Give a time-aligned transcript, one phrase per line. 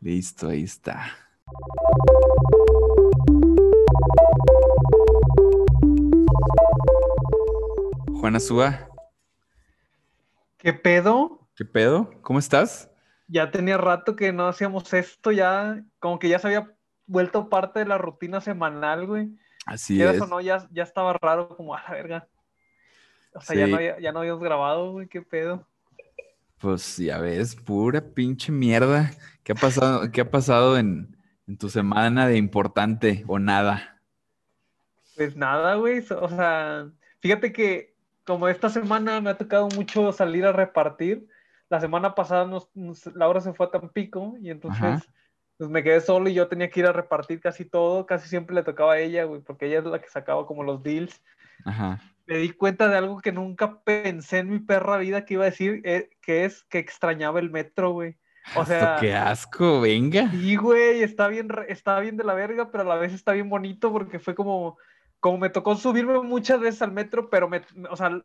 [0.00, 1.28] Listo, ahí está.
[8.20, 8.88] Juana Suba.
[10.58, 11.48] ¿Qué pedo?
[11.54, 12.10] ¿Qué pedo?
[12.22, 12.90] ¿Cómo estás?
[13.26, 16.74] Ya tenía rato que no hacíamos esto, ya como que ya se había
[17.06, 19.30] vuelto parte de la rutina semanal, güey.
[19.68, 20.20] Así es.
[20.20, 22.28] o no, ya, ya estaba raro, como a la verga.
[23.34, 25.66] O sea, ya, no ya no habíamos grabado, güey, qué pedo.
[26.58, 29.10] Pues ya ves, pura pinche mierda.
[29.44, 31.16] ¿Qué ha pasado, qué ha pasado en,
[31.58, 34.00] tu semana de importante o nada?
[35.16, 36.02] Pues nada, güey.
[36.10, 37.94] O sea, fíjate que
[38.24, 41.28] como esta semana me ha tocado mucho salir a repartir,
[41.68, 42.70] la semana pasada nos,
[43.14, 45.08] Laura se fue a Tampico y entonces
[45.58, 48.54] pues me quedé solo y yo tenía que ir a repartir casi todo, casi siempre
[48.54, 51.22] le tocaba a ella, güey, porque ella es la que sacaba como los deals.
[51.64, 55.44] Ajá me di cuenta de algo que nunca pensé en mi perra vida que iba
[55.44, 58.16] a decir, eh, que es que extrañaba el metro, güey.
[58.54, 60.30] O sea, qué asco, venga.
[60.30, 63.48] Sí, güey, está bien, está bien de la verga, pero a la vez está bien
[63.48, 64.76] bonito porque fue como,
[65.20, 68.20] como me tocó subirme muchas veces al metro, pero me, o sea,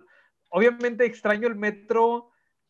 [0.49, 2.29] obviamente extraño el metro,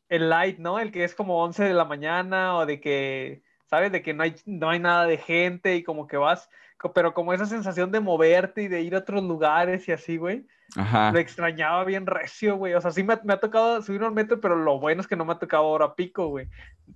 [0.10, 0.80] el light, ¿no?
[0.80, 3.92] El que es como 11 de la mañana o de que, ¿sabes?
[3.92, 6.50] De que no hay, no hay nada de gente y como que vas,
[6.94, 10.46] pero como esa sensación de moverte y de ir a otros lugares y así, güey.
[10.76, 11.12] Ajá.
[11.12, 12.74] Lo extrañaba bien recio, güey.
[12.74, 15.24] O sea, sí me, ha tocado subir al metro, pero lo bueno es que no
[15.24, 16.48] me ha tocado ahora pico, güey.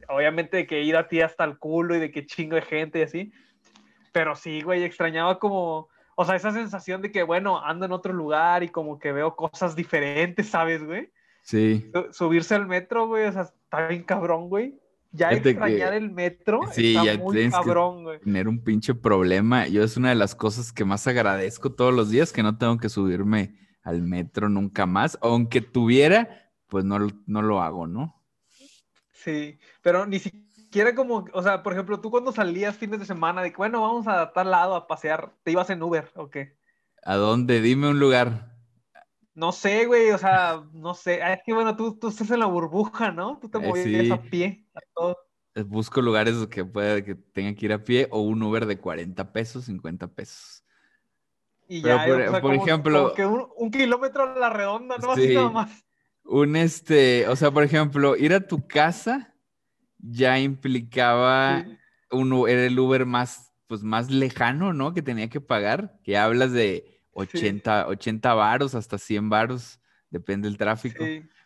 [0.09, 2.99] Obviamente de que ir a ti hasta el culo y de que chingo de gente
[2.99, 3.31] y así.
[4.11, 8.13] Pero sí, güey, extrañaba como, o sea, esa sensación de que, bueno, ando en otro
[8.13, 11.11] lugar y como que veo cosas diferentes, ¿sabes, güey?
[11.43, 11.91] Sí.
[12.11, 14.77] Subirse al metro, güey, o sea, está bien cabrón, güey.
[15.11, 18.19] Ya extrañar el metro sí, está ya muy cabrón, güey.
[18.19, 19.67] Tener un pinche problema.
[19.67, 22.77] Yo es una de las cosas que más agradezco todos los días, que no tengo
[22.77, 25.17] que subirme al metro nunca más.
[25.21, 28.21] Aunque tuviera, pues no, no lo hago, ¿no?
[29.13, 33.41] Sí, pero ni siquiera como, o sea, por ejemplo, tú cuando salías fines de semana,
[33.41, 36.57] de que bueno, vamos a tal lado a pasear, ¿te ibas en Uber o qué?
[37.03, 37.61] ¿A dónde?
[37.61, 38.56] Dime un lugar.
[39.37, 41.21] No sé, güey, o sea, no sé.
[41.21, 43.37] Ah, es que bueno, tú, tú estás en la burbuja, ¿no?
[43.39, 45.15] Tú te eh, movías a pie, a todo.
[45.53, 48.79] Eh, busco lugares que pueda que tenga que ir a pie o un Uber de
[48.79, 50.63] 40 pesos, 50 pesos.
[51.67, 52.03] Y ya,
[52.41, 53.13] por, ejemplo.
[53.13, 55.11] que un, kilómetro a la redonda, ¿no?
[55.11, 55.85] Así nada más.
[56.23, 59.35] Un este, o sea, por ejemplo, ir a tu casa
[59.99, 61.63] ya implicaba
[62.09, 64.95] un, era el Uber más, pues más lejano, ¿no?
[64.95, 65.99] Que tenía que pagar.
[66.03, 69.79] Que hablas de 80, 80 varos hasta 100 varos,
[70.09, 71.03] depende del tráfico.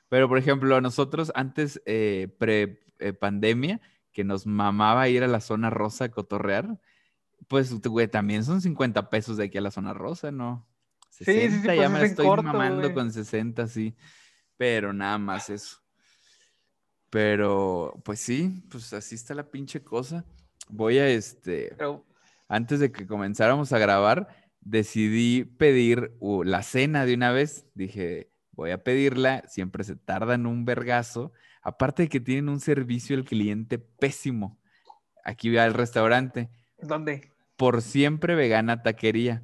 [0.09, 3.80] Pero, por ejemplo, nosotros antes, eh, pre-pandemia,
[4.12, 6.80] que nos mamaba ir a la zona rosa a cotorrear,
[7.48, 10.68] pues, güey, también son 50 pesos de aquí a la zona rosa, ¿no?
[11.10, 13.96] 60, sí, sí, ya pues me estoy mamando con 60, sí.
[14.58, 15.78] Pero nada más eso.
[17.10, 20.26] Pero, pues sí, pues así está la pinche cosa.
[20.70, 21.76] Voy a este.
[22.48, 27.66] Antes de que comenzáramos a grabar, decidí pedir la cena de una vez.
[27.74, 31.34] Dije, voy a pedirla, siempre se tardan un vergazo.
[31.62, 34.60] Aparte de que tienen un servicio al cliente pésimo.
[35.24, 36.50] Aquí voy al restaurante.
[36.82, 37.32] ¿Dónde?
[37.56, 39.44] Por siempre vegana taquería.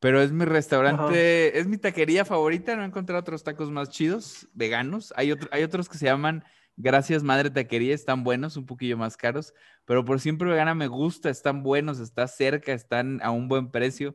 [0.00, 2.76] Pero es mi restaurante, es mi taquería favorita.
[2.76, 5.12] No he encontrado otros tacos más chidos, veganos.
[5.16, 6.44] Hay, hay otros que se llaman
[6.76, 9.54] Gracias Madre Taquería, están buenos, un poquillo más caros.
[9.84, 14.14] Pero por siempre vegana me gusta, están buenos, está cerca, están a un buen precio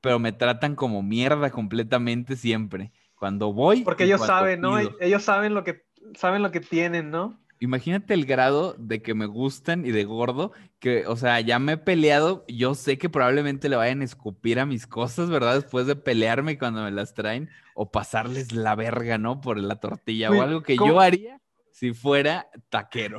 [0.00, 2.92] pero me tratan como mierda completamente siempre.
[3.14, 3.82] Cuando voy.
[3.82, 4.78] Porque ellos saben, ¿no?
[5.00, 7.38] Ellos saben lo que saben lo que tienen, ¿no?
[7.58, 11.72] Imagínate el grado de que me gustan y de gordo, que, o sea, ya me
[11.72, 15.54] he peleado, yo sé que probablemente le vayan a escupir a mis cosas, ¿verdad?
[15.54, 19.40] Después de pelearme cuando me las traen, o pasarles la verga, ¿no?
[19.40, 21.40] Por la tortilla, o algo que yo haría
[21.76, 23.18] si fuera taquero.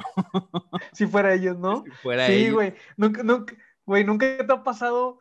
[0.91, 1.83] Si fuera ellos, ¿no?
[1.85, 2.73] Si fuera sí, güey.
[2.95, 3.55] Nunca, nunca,
[3.85, 5.19] güey, nunca te ha pasado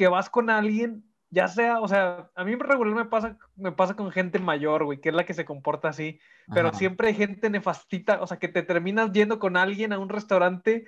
[0.00, 3.96] que vas con alguien, ya sea, o sea, a mí regular me pasa, me pasa
[3.96, 6.18] con gente mayor, güey, que es la que se comporta así,
[6.54, 10.08] pero siempre hay gente nefastita, o sea, que te terminas yendo con alguien a un
[10.08, 10.86] restaurante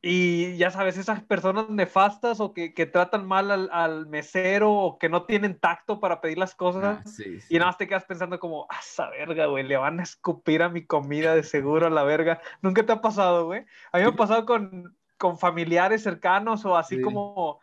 [0.00, 4.98] y ya sabes, esas personas nefastas o que, que tratan mal al, al, mesero o
[5.00, 6.84] que no tienen tacto para pedir las cosas.
[6.84, 10.04] Ah, y nada más te quedas pensando como, ah, esa verga, güey, le van a
[10.04, 12.40] escupir a mi comida de seguro a la verga.
[12.60, 13.64] Nunca te ha pasado, güey.
[13.90, 17.60] A mí me ha pasado con, con familiares cercanos o así como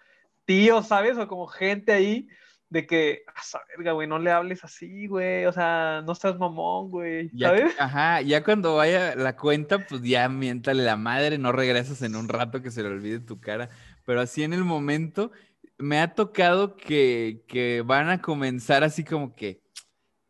[0.50, 1.16] tíos, ¿sabes?
[1.20, 2.28] O como gente ahí
[2.70, 6.90] de que, a verga, güey, no le hables así, güey, o sea, no seas mamón,
[6.90, 7.76] güey, ¿sabes?
[7.80, 12.28] ajá, ya cuando vaya la cuenta, pues ya miéntale la madre, no regresas en un
[12.28, 13.70] rato que se le olvide tu cara,
[14.06, 15.32] pero así en el momento,
[15.78, 19.62] me ha tocado que, que van a comenzar así como que,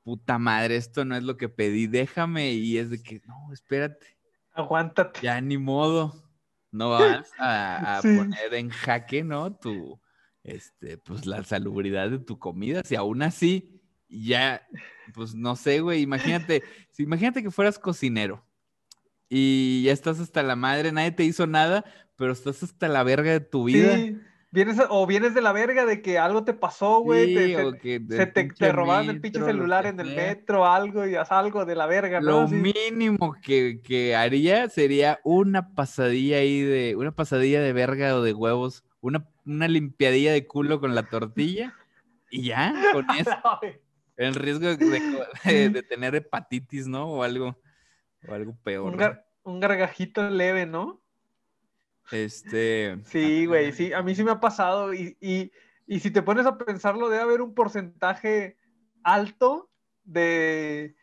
[0.03, 2.51] puta madre, esto no es lo que pedí, déjame.
[2.51, 4.17] Y es de que, no, espérate.
[4.53, 5.21] Aguántate.
[5.21, 6.29] Ya ni modo.
[6.71, 9.55] No vas a, poner en jaque, ¿no?
[9.55, 9.99] Tu,
[10.43, 12.81] este, pues la salubridad de tu comida.
[12.85, 14.67] Si aún así, ya,
[15.13, 18.45] pues no sé, güey, imagínate, si, imagínate que fueras cocinero
[19.29, 23.31] y ya estás hasta la madre, nadie te hizo nada, pero estás hasta la verga
[23.31, 23.95] de tu vida.
[23.95, 24.17] Sí.
[24.51, 27.35] Vienes, o vienes de la verga de que algo te pasó, güey.
[27.35, 31.85] se, te, robaron el pinche celular en el metro, algo y haz algo de la
[31.85, 32.41] verga, ¿no?
[32.41, 38.33] Lo mínimo que, haría sería una pasadilla ahí de, una pasadilla de verga o de
[38.33, 41.75] huevos, una, una limpiadilla de culo con la tortilla
[42.29, 43.59] y ya, con eso.
[44.17, 47.07] el riesgo de, tener hepatitis, ¿no?
[47.07, 47.59] O algo,
[48.27, 48.95] o algo peor.
[48.95, 51.01] Un, un gargajito leve, ¿no?
[52.11, 52.97] Este.
[53.05, 54.93] Sí, güey, sí, a mí sí me ha pasado.
[54.93, 58.57] Y, y, si te pones a pensarlo, debe haber un porcentaje
[59.03, 59.69] alto
[60.03, 60.95] de,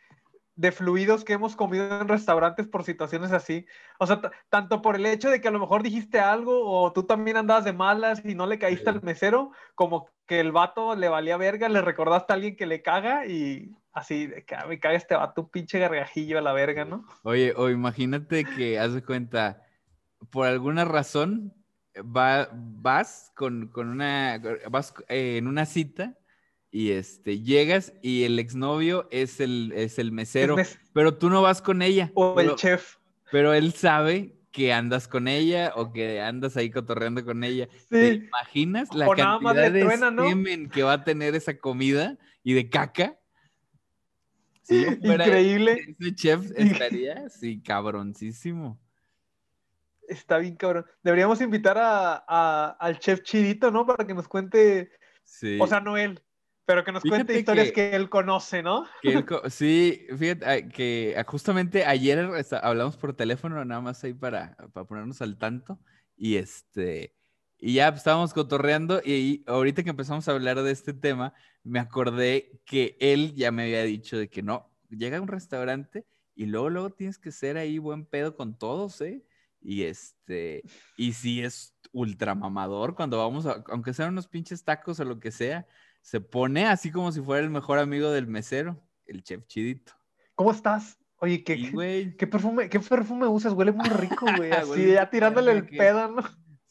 [0.57, 3.67] de fluidos que hemos comido en restaurantes por situaciones así.
[3.99, 7.05] O sea, tanto por el hecho de que a lo mejor dijiste algo o tú
[7.05, 11.09] también andabas de malas y no le caíste al mesero, como que el vato le
[11.09, 14.81] valía verga, le recordaste a alguien que le caga y así, de que ah, me
[14.81, 17.05] caga este vato, un pinche gargajillo a la verga, ¿no?
[17.23, 19.63] Oye, o imagínate que, haz de cuenta,
[20.31, 21.55] por alguna razón
[21.97, 26.17] va, vas con, una, vas eh, en una cita
[26.77, 30.57] y este, llegas y el exnovio es el, es el mesero,
[30.93, 32.13] pero tú no vas con ella.
[32.13, 32.97] O el chef.
[33.33, 37.67] Pero él sabe que andas con ella o que andas ahí cotorreando con ella.
[37.89, 43.19] ¿Te imaginas la cantidad de semen que va a tener esa comida y de caca?
[44.69, 45.97] Increíble.
[45.99, 48.79] Ese chef estaría, sí, cabroncísimo.
[50.07, 50.85] Está bien, cabrón.
[51.03, 53.87] Deberíamos invitar a, al chef Chidito, ¿no?
[53.87, 54.91] Para que nos cuente.
[55.25, 55.59] Sí.
[55.59, 56.23] O sea, no él,
[56.67, 58.85] pero que nos cuente historias que, él conoce, ¿no?
[59.51, 62.29] sí, fíjate que justamente ayer
[62.61, 65.79] hablamos por teléfono, nada más ahí para, para ponernos al tanto.
[66.17, 67.15] Y este.
[67.59, 71.33] Y ya estábamos cotorreando y ahorita que empezamos a hablar de este tema,
[71.63, 76.05] me acordé que él ya me había dicho de que no, llega a un restaurante
[76.35, 79.25] y luego, luego tienes que ser ahí buen pedo con todos, ¿eh?
[79.63, 80.65] Y este,
[80.99, 85.19] y si es ultra mamador cuando vamos a, aunque sean unos pinches tacos o lo
[85.19, 85.67] que sea,
[86.07, 89.93] se pone así como si fuera el mejor amigo del mesero, el chef chidito.
[90.37, 91.01] ¿Cómo estás?
[91.17, 91.57] Oye, ¿qué,
[92.17, 93.55] ¿qué, perfume, ¿qué perfume usas?
[93.55, 94.53] Huele muy rico, güey.
[94.53, 96.23] Así ya tirándole el pedo, ¿no?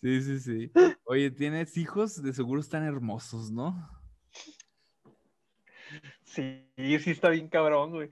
[0.01, 0.71] Sí, sí, sí.
[1.03, 3.89] Oye, tienes hijos, de seguro están hermosos, ¿no?
[6.23, 8.11] Sí, sí está bien cabrón, güey.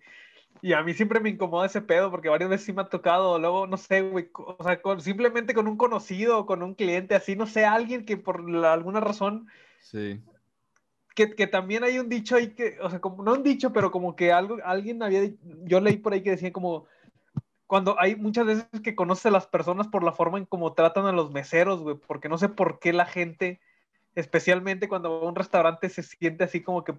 [0.62, 3.40] Y a mí siempre me incomoda ese pedo porque varias veces sí me ha tocado,
[3.40, 7.48] luego, no sé, güey, o sea, simplemente con un conocido, con un cliente así, no
[7.48, 9.48] sé, alguien que por alguna razón...
[9.80, 10.22] Sí.
[11.16, 13.92] Que, que, también hay un dicho ahí que, o sea, como, no un dicho, pero
[13.92, 15.30] como que algo, alguien había,
[15.64, 16.88] yo leí por ahí que decía como,
[17.68, 21.06] cuando hay muchas veces que conoces a las personas por la forma en cómo tratan
[21.06, 23.60] a los meseros, güey, porque no sé por qué la gente,
[24.16, 26.96] especialmente cuando va a un restaurante, se siente así como que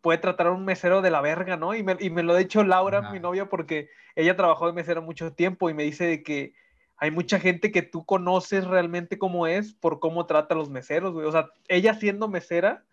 [0.00, 1.74] puede tratar a un mesero de la verga, ¿no?
[1.74, 5.02] Y me, y me lo ha dicho Laura, mi novia, porque ella trabajó de mesero
[5.02, 6.54] mucho tiempo y me dice de que
[6.96, 11.12] hay mucha gente que tú conoces realmente cómo es por cómo trata a los meseros,
[11.12, 11.26] güey.
[11.26, 12.84] O sea, ella siendo mesera,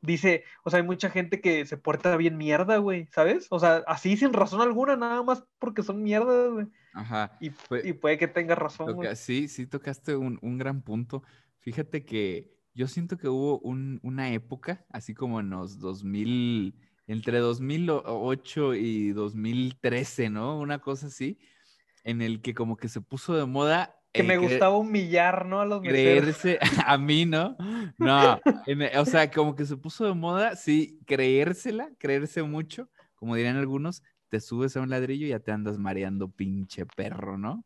[0.00, 3.46] dice, o sea, hay mucha gente que se porta bien mierda, güey, ¿sabes?
[3.50, 6.66] O sea, así sin razón alguna, nada más porque son mierdas, güey.
[6.92, 7.36] Ajá.
[7.40, 7.50] Y,
[7.84, 9.14] y, puede que tenga razón, güey.
[9.16, 11.22] Sí, sí, tocaste un, un gran punto.
[11.60, 16.74] Fíjate que yo siento que hubo una época, así como en los 2000,
[17.08, 20.58] entre 2008 y 2013, ¿no?
[20.58, 21.38] Una cosa así,
[22.04, 23.97] en el que como que se puso de moda.
[24.22, 25.60] Que me gustaba humillar, ¿no?
[25.60, 27.56] A los creerse, a mí, ¿no?
[27.98, 28.40] No,
[28.98, 34.02] o sea, como que se puso de moda, sí, creérsela, creerse mucho, como dirían algunos,
[34.28, 37.64] te subes a un ladrillo y ya te andas mareando, pinche perro, ¿no?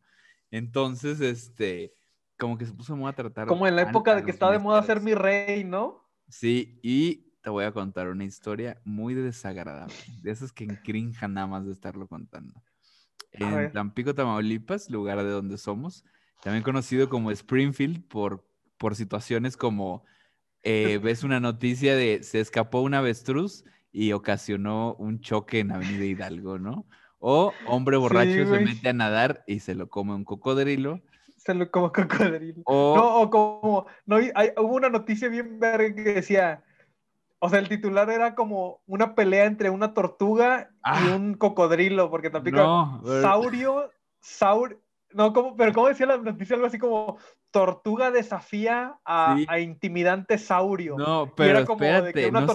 [0.51, 1.93] Entonces, este,
[2.37, 3.47] como que se puso de moda tratar.
[3.47, 6.09] Como en la época de que estaba de moda ser mi rey, ¿no?
[6.27, 11.47] Sí, y te voy a contar una historia muy desagradable, de esas que encrinjan nada
[11.47, 12.63] más de estarlo contando.
[13.31, 16.05] En Tampico, Tamaulipas, lugar de donde somos,
[16.43, 18.45] también conocido como Springfield por,
[18.77, 20.03] por situaciones como
[20.63, 26.05] eh, ves una noticia de se escapó un avestruz y ocasionó un choque en Avenida
[26.05, 26.85] Hidalgo, ¿no?
[27.19, 31.01] O hombre borracho se mete a nadar y se lo come un cocodrilo
[31.71, 32.63] como cocodrilo.
[32.67, 36.63] No, o como, no, hay, hubo una noticia bien verga que decía,
[37.39, 41.15] o sea, el titular era como una pelea entre una tortuga y ah.
[41.15, 44.81] un cocodrilo, porque tampoco, saurio, saur,
[45.13, 46.55] No, ¿cómo, pero ¿cómo decía la noticia?
[46.55, 47.17] Algo así como
[47.51, 50.97] tortuga desafía a, a intimidante saurio.
[50.97, 52.47] No, pero espérate, no,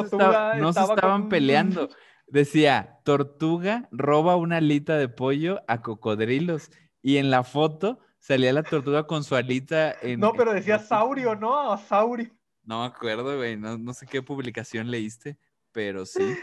[0.73, 1.88] se, estaban peleando.
[2.31, 6.71] Decía, tortuga roba una alita de pollo a cocodrilos.
[7.00, 10.21] Y en la foto salía la tortuga con su alita en...
[10.21, 11.79] No, pero decía saurio, ¿no?
[11.79, 12.31] Saurio.
[12.65, 13.57] No me acuerdo, güey.
[13.57, 15.38] No, no sé qué publicación leíste,
[15.73, 16.37] pero sí.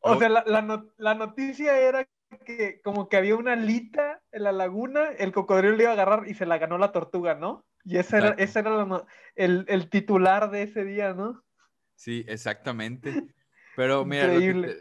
[0.00, 5.10] O sea, la, la, noticia era que como que había una alita en la laguna,
[5.18, 7.64] el cocodrilo le iba a agarrar y se la ganó la tortuga, ¿no?
[7.84, 11.44] Y ese era, ese era el, titular de ese día, ¿no?
[11.94, 13.28] Sí, exactamente.
[13.76, 14.28] Pero mira,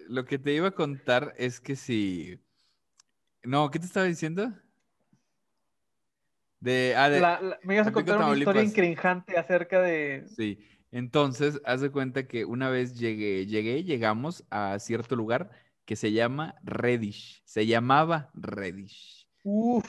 [0.07, 2.39] lo que, te, iba a contar es que si...
[3.43, 4.51] No, ¿qué te estaba diciendo?
[6.59, 10.25] De, ah, de me ibas a contar una historia incrinjante acerca de...
[10.35, 15.51] Sí, entonces, haz de cuenta que una vez llegué, llegué, llegamos a cierto lugar
[15.85, 17.41] que se llama Reddish.
[17.45, 19.27] Se llamaba Reddish.
[19.43, 19.87] Uf,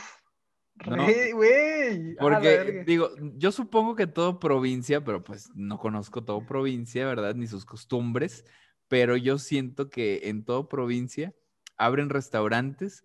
[0.84, 2.16] güey.
[2.16, 7.34] Porque, digo, yo supongo que todo provincia, pero pues no conozco todo provincia, ¿verdad?
[7.34, 8.44] Ni sus costumbres,
[8.88, 11.34] pero yo siento que en todo provincia
[11.76, 13.04] abren restaurantes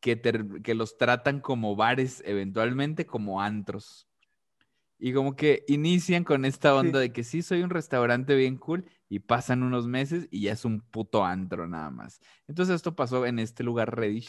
[0.00, 0.20] que,
[0.62, 4.07] que los tratan como bares, eventualmente como antros.
[4.98, 8.84] Y como que inician con esta onda de que sí, soy un restaurante bien cool
[9.08, 12.20] y pasan unos meses y ya es un puto antro nada más.
[12.48, 14.28] Entonces esto pasó en este lugar Reddish.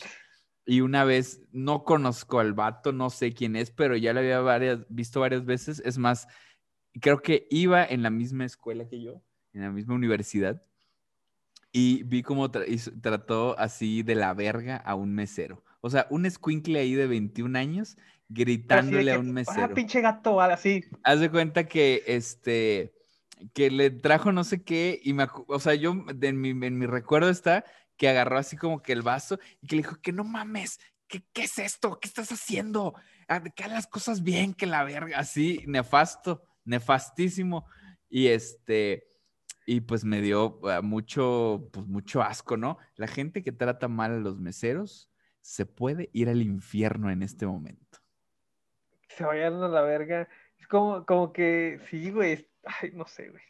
[0.65, 4.39] Y una vez, no conozco al vato, no sé quién es, pero ya lo había
[4.39, 5.81] varias, visto varias veces.
[5.83, 6.27] Es más,
[7.01, 9.23] creo que iba en la misma escuela que yo,
[9.53, 10.61] en la misma universidad.
[11.71, 15.63] Y vi cómo trató así de la verga a un mesero.
[15.81, 17.97] O sea, un squinkle ahí de 21 años
[18.29, 19.63] gritándole a un mesero.
[19.63, 20.85] Ah, pinche gato, así.
[21.03, 22.93] Haz de cuenta que este
[23.53, 26.85] que le trajo no sé qué y me, o sea, yo en mi, en mi
[26.85, 27.63] recuerdo está
[27.97, 31.23] que agarró así como que el vaso y que le dijo que no mames, ¿qué,
[31.33, 31.99] qué es esto?
[31.99, 32.95] ¿Qué estás haciendo?
[33.27, 37.65] Ah, que las cosas bien, que la verga, así, nefasto, nefastísimo.
[38.09, 39.07] Y este,
[39.65, 42.77] y pues me dio ah, mucho, pues mucho asco, ¿no?
[42.95, 45.09] La gente que trata mal a los meseros
[45.41, 47.88] se puede ir al infierno en este momento
[49.09, 50.27] se vayan a la verga.
[50.57, 53.43] Es como, como que, sí, güey, ay, no sé, güey.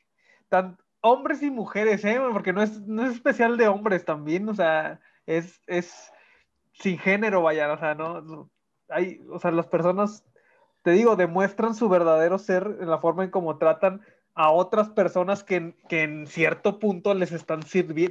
[0.50, 2.20] Tan, hombres y mujeres, ¿eh?
[2.32, 6.12] Porque no es, no es especial de hombres también, o sea, es, es
[6.74, 8.50] sin género, vaya, o sea, no,
[8.90, 10.24] hay, o sea, las personas,
[10.82, 14.02] te digo, demuestran su verdadero ser en la forma en cómo tratan
[14.34, 17.62] a otras personas que, que en cierto punto les están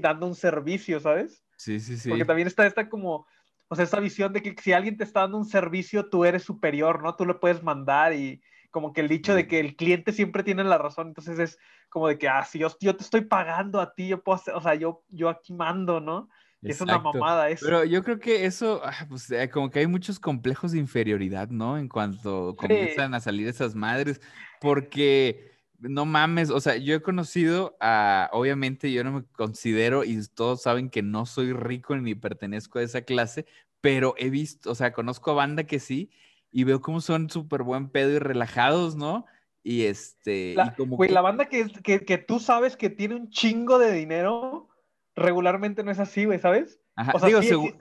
[0.01, 1.43] dando un servicio, ¿sabes?
[1.57, 2.09] Sí, sí, sí.
[2.09, 3.27] Porque también está esta como,
[3.69, 6.43] o sea, esa visión de que si alguien te está dando un servicio, tú eres
[6.43, 7.15] superior, ¿no?
[7.15, 10.65] Tú lo puedes mandar y como que el dicho de que el cliente siempre tiene
[10.65, 11.59] la razón, entonces es
[11.89, 14.55] como de que, ah, si yo, yo te estoy pagando a ti, yo puedo hacer,
[14.55, 16.29] o sea, yo, yo aquí mando, ¿no?
[16.63, 17.65] Es una mamada eso.
[17.65, 21.49] Pero yo creo que eso, ah, pues eh, como que hay muchos complejos de inferioridad,
[21.49, 21.79] ¿no?
[21.79, 24.21] En cuanto comienzan a salir esas madres,
[24.61, 30.21] porque no mames, o sea, yo he conocido a, obviamente yo no me considero y
[30.35, 33.47] todos saben que no soy rico ni pertenezco a esa clase,
[33.81, 36.11] pero he visto, o sea, conozco a banda que sí
[36.51, 39.27] y veo cómo son súper buen pedo y relajados, ¿no?
[39.63, 40.55] Y este...
[40.55, 44.69] La, güey, la banda que, que, que, tú sabes que tiene un chingo de dinero,
[45.15, 46.81] regularmente no es así, güey, ¿sabes?
[46.97, 47.75] Ajá, o sea, digo, sí,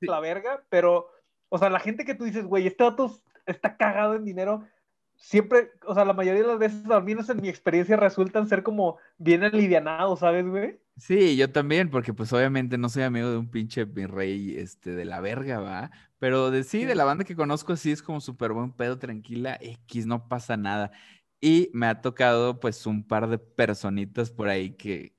[0.00, 1.08] la verga, pero,
[1.48, 4.66] o sea, la gente que tú dices, güey, este dato está cagado en dinero,
[5.16, 8.62] siempre, o sea, la mayoría de las veces, al menos en mi experiencia, resultan ser
[8.62, 10.78] como bien alivianados, ¿sabes, güey?
[10.96, 14.90] Sí, yo también, porque pues obviamente no soy amigo de un pinche mi rey, este,
[14.92, 15.90] de la verga, ¿va?
[16.18, 19.58] Pero de sí, de la banda que conozco, sí es como súper buen pedo, tranquila,
[19.60, 20.92] X, no pasa nada.
[21.40, 25.14] Y me ha tocado, pues, un par de personitas por ahí que...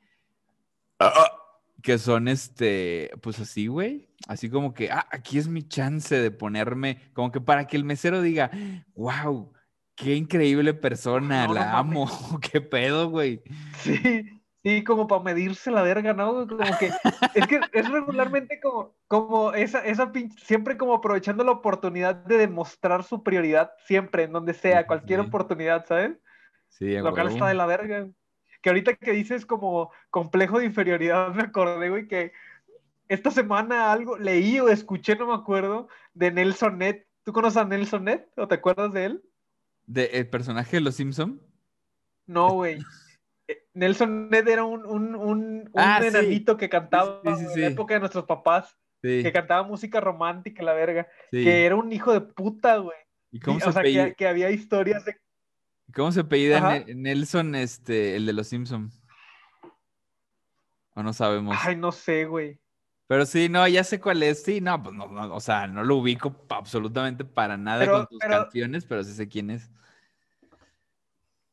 [1.84, 4.10] que son, este, pues así, güey.
[4.28, 7.84] Así como que, ah, aquí es mi chance de ponerme, como que para que el
[7.84, 8.50] mesero diga,
[8.96, 9.52] wow,
[9.96, 12.08] qué increíble persona, la amo,
[12.52, 13.42] qué pedo, güey.
[13.80, 16.48] Sí, sí, como para medirse la verga, ¿no?
[16.48, 16.92] Como que,
[17.34, 22.38] es que es regularmente como, como esa, esa pinche, siempre como aprovechando la oportunidad de
[22.38, 26.18] demostrar su prioridad, siempre, en donde sea, cualquier oportunidad, ¿sabes?
[26.70, 28.08] Sí, Lo cual está de la verga.
[28.62, 32.34] Que ahorita que dices como complejo de inferioridad, me acordé, güey, que
[33.08, 37.06] esta semana algo leí o escuché, no me acuerdo, de Nelson Net.
[37.24, 39.24] ¿Tú conoces a Nelson Net o te acuerdas de él?
[39.88, 41.42] ¿De el personaje de los Simpson?
[42.26, 42.80] No, güey.
[43.48, 48.00] Eh, Nelson Ned era un, un, un, ah, enanito que cantaba en la época de
[48.00, 48.78] nuestros papás.
[49.02, 51.08] Que cantaba música romántica, la verga.
[51.30, 52.98] Que era un hijo de puta, güey.
[53.32, 55.16] ¿Y cómo se o sea, que, había historias de.
[55.94, 58.92] ¿Cómo se apellida Nelson, este, el de los Simpson?
[60.96, 61.56] ¿O no sabemos?
[61.60, 62.60] Ay, no sé, güey.
[63.08, 64.44] Pero sí, no, ya sé cuál es.
[64.44, 68.86] Sí, no, pues no, o sea, no lo ubico absolutamente para nada con tus canciones,
[68.86, 69.70] pero sí sé quién es.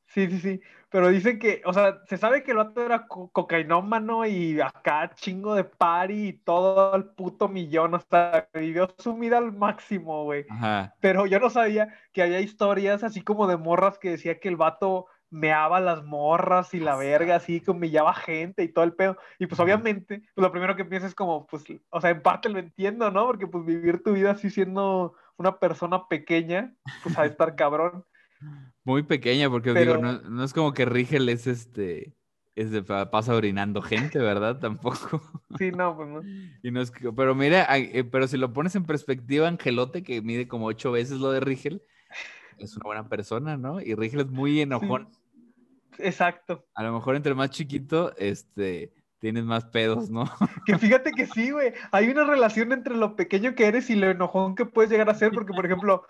[0.06, 0.61] Sí, sí, sí.
[0.90, 5.54] Pero dicen que, o sea, se sabe que el vato era cocainómano y acá chingo
[5.54, 7.94] de party y todo el puto millón.
[7.94, 10.44] O sea, vivió su vida al máximo, güey.
[11.00, 14.56] Pero yo no sabía que había historias así como de morras que decía que el
[14.56, 19.17] vato meaba las morras y la verga, así que humillaba gente y todo el pedo.
[19.39, 22.51] Y pues obviamente, pues lo primero que piensas es como, pues, o sea, en parte
[22.51, 23.27] lo entiendo, ¿no?
[23.27, 28.05] Porque pues vivir tu vida así siendo una persona pequeña, pues a estar cabrón.
[28.85, 32.15] Muy pequeña, porque digo, no, es como que Rigel es este,
[32.55, 34.59] es de, pasa orinando gente, ¿verdad?
[34.61, 35.23] Tampoco.
[35.57, 36.23] Sí, no, pues no.
[36.62, 40.21] Y no es que, pero mira, eh, pero si lo pones en perspectiva, Angelote, que
[40.21, 41.83] mide como ocho veces lo de Rigel,
[42.59, 43.81] es una buena persona, ¿no?
[43.81, 45.09] Y Rigel es muy enojón.
[45.99, 46.66] Exacto.
[46.75, 50.25] A lo mejor entre más chiquito, este, tienes más pedos, ¿no?
[50.66, 51.72] Que fíjate que sí, güey.
[51.92, 55.14] Hay una relación entre lo pequeño que eres y lo enojón que puedes llegar a
[55.14, 56.04] ser, porque, por ejemplo,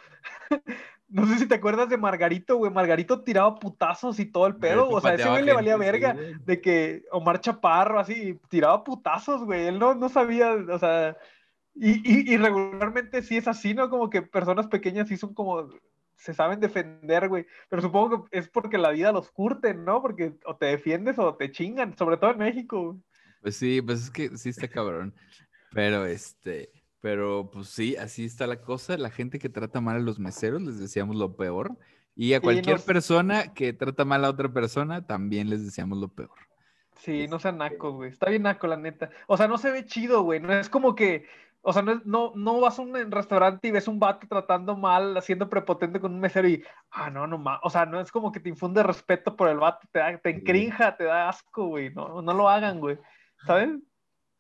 [1.09, 2.73] no sé si te acuerdas de Margarito, güey.
[2.73, 4.89] Margarito tiraba putazos y todo el pedo.
[4.89, 9.67] O sea, ese güey le valía verga de que Omar Chaparro, así, tiraba putazos, güey.
[9.67, 11.17] Él no, no sabía, o sea.
[11.75, 13.89] Y, y, regularmente sí es así, ¿no?
[13.89, 15.71] Como que personas pequeñas sí son como
[16.23, 17.47] se saben defender, güey.
[17.69, 20.01] Pero supongo que es porque la vida los curte, ¿no?
[20.01, 22.97] Porque o te defiendes o te chingan, sobre todo en México.
[23.41, 25.15] Pues sí, pues es que sí está cabrón.
[25.73, 28.97] Pero este, pero pues sí, así está la cosa.
[28.97, 31.77] La gente que trata mal a los meseros les deseamos lo peor.
[32.15, 36.31] Y a cualquier persona que trata mal a otra persona también les deseamos lo peor.
[36.99, 38.11] Sí, no sean nacos, güey.
[38.11, 39.11] Está bien naco, la neta.
[39.27, 40.39] O sea, no se ve chido, güey.
[40.39, 41.27] No es como que
[41.65, 45.49] o sea, no, no, vas a un restaurante y ves un vato tratando mal, haciendo
[45.49, 48.49] prepotente con un mesero y, ah, no, no O sea, no es como que te
[48.49, 51.95] infunde respeto por el vato, te, da, te encrinja, te da asco, güey.
[51.95, 52.99] No, no lo hagan, güey.
[53.47, 53.71] ¿Sabes?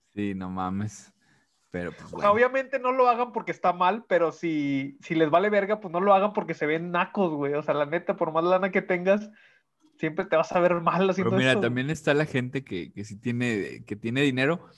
[0.09, 1.13] Sí, no mames.
[1.71, 2.31] Pero pues, bueno.
[2.33, 6.01] obviamente no lo hagan porque está mal, pero si, si les vale verga, pues no
[6.01, 7.55] lo hagan porque se ven nacos, güey.
[7.55, 9.31] O sea, la neta, por más lana que tengas,
[9.97, 11.61] siempre te vas a ver mal haciendo Pero mira, eso.
[11.61, 14.69] también está la gente que, que sí tiene, que tiene dinero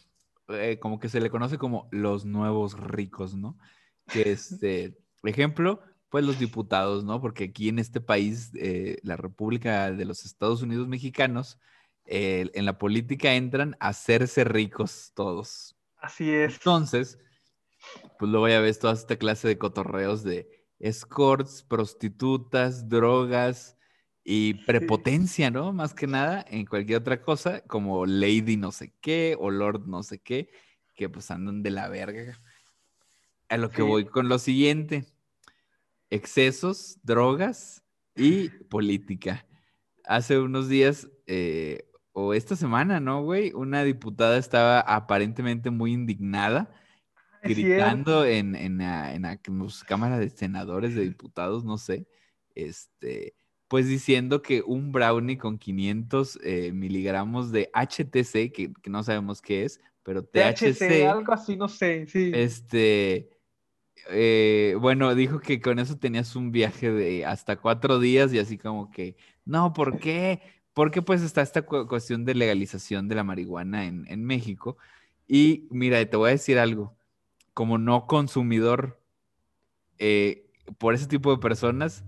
[0.49, 3.59] eh, como que se le conoce como los nuevos ricos, ¿no?
[4.07, 5.81] Que este, ejemplo,
[6.11, 7.21] pues los diputados, ¿no?
[7.21, 11.59] Porque aquí en este país, eh, la República de los Estados Unidos Mexicanos,
[12.07, 15.77] eh, en la política entran a hacerse ricos todos.
[15.97, 16.55] Así es.
[16.55, 17.19] Entonces,
[18.19, 23.79] pues luego ya ves toda esta clase de cotorreos de escorts, prostitutas, drogas,
[24.25, 25.75] y prepotencia, ¿no?
[25.75, 30.03] Más que nada en cualquier otra cosa, como Lady no sé qué o Lord no
[30.03, 30.51] sé qué,
[30.95, 32.41] que pues andan de la verga.
[33.51, 35.05] A lo que voy con lo siguiente,
[36.09, 37.85] excesos, drogas
[38.17, 39.47] y política.
[40.07, 43.53] Hace unos días, eh, o esta semana, ¿no, güey?
[43.53, 46.73] Una diputada estaba aparentemente muy indignada,
[47.43, 52.09] gritando en, en, en, en, cámara de senadores, de diputados, no sé,
[52.55, 53.35] este
[53.75, 59.65] pues diciendo que un brownie con 500 eh, miligramos de HTC, que, no sabemos qué
[59.65, 61.05] es, pero THC.
[61.09, 62.31] algo así, no sé, sí.
[62.33, 63.31] Este,
[64.11, 68.59] eh, bueno, dijo que con eso tenías un viaje de hasta cuatro días y así
[68.59, 70.41] como que, no, ¿por qué?
[70.73, 74.77] Porque pues está esta cuestión de legalización de la marihuana en, en México.
[75.27, 76.95] Y mira, te voy a decir algo,
[77.55, 79.01] como no consumidor,
[79.99, 80.47] eh,
[80.79, 82.05] por ese tipo de personas,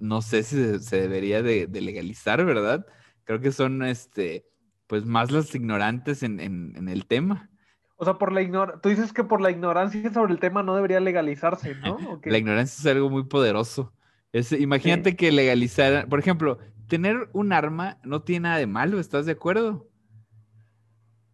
[0.00, 2.86] no sé si se, debería de, legalizar, ¿verdad?
[3.24, 4.46] Creo que son, este,
[4.86, 7.50] pues más los ignorantes en, el tema.
[7.96, 10.74] O sea, por la ignor tú dices que por la ignorancia sobre el tema no
[10.74, 11.98] debería legalizarse, ¿no?
[12.24, 13.92] La ignorancia es algo muy poderoso.
[14.32, 19.26] Es, imagínate que legalizar, por ejemplo, tener un arma no tiene nada de malo, ¿estás
[19.26, 19.88] de acuerdo?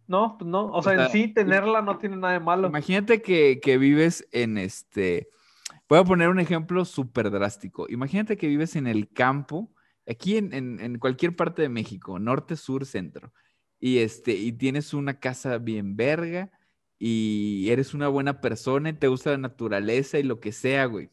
[0.07, 2.67] No, pues no, o sea, en sí tenerla no tiene nada de malo.
[2.67, 5.29] Imagínate que, que vives en este,
[5.87, 7.85] Voy a poner un ejemplo súper drástico.
[7.89, 9.71] Imagínate que vives en el campo,
[10.07, 13.33] aquí en, cualquier parte de México, norte, sur, centro,
[13.79, 16.51] y, este, y tienes una casa bien verga
[16.97, 21.11] y eres una buena persona y te gusta la naturaleza y lo que sea, güey.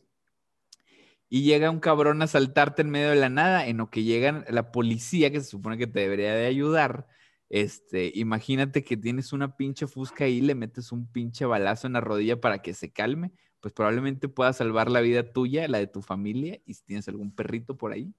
[1.29, 4.45] Y llega un cabrón a saltarte en medio de la nada, en lo que llega
[4.49, 7.09] la policía, que se supone que te debería de ayudar.
[7.51, 12.01] Este, imagínate que tienes una pinche fusca y le metes un pinche balazo en la
[12.01, 16.03] rodilla para que se calme pues probablemente pueda salvar la vida tuya, la de tu
[16.03, 18.13] familia, y si tienes algún perrito por ahí.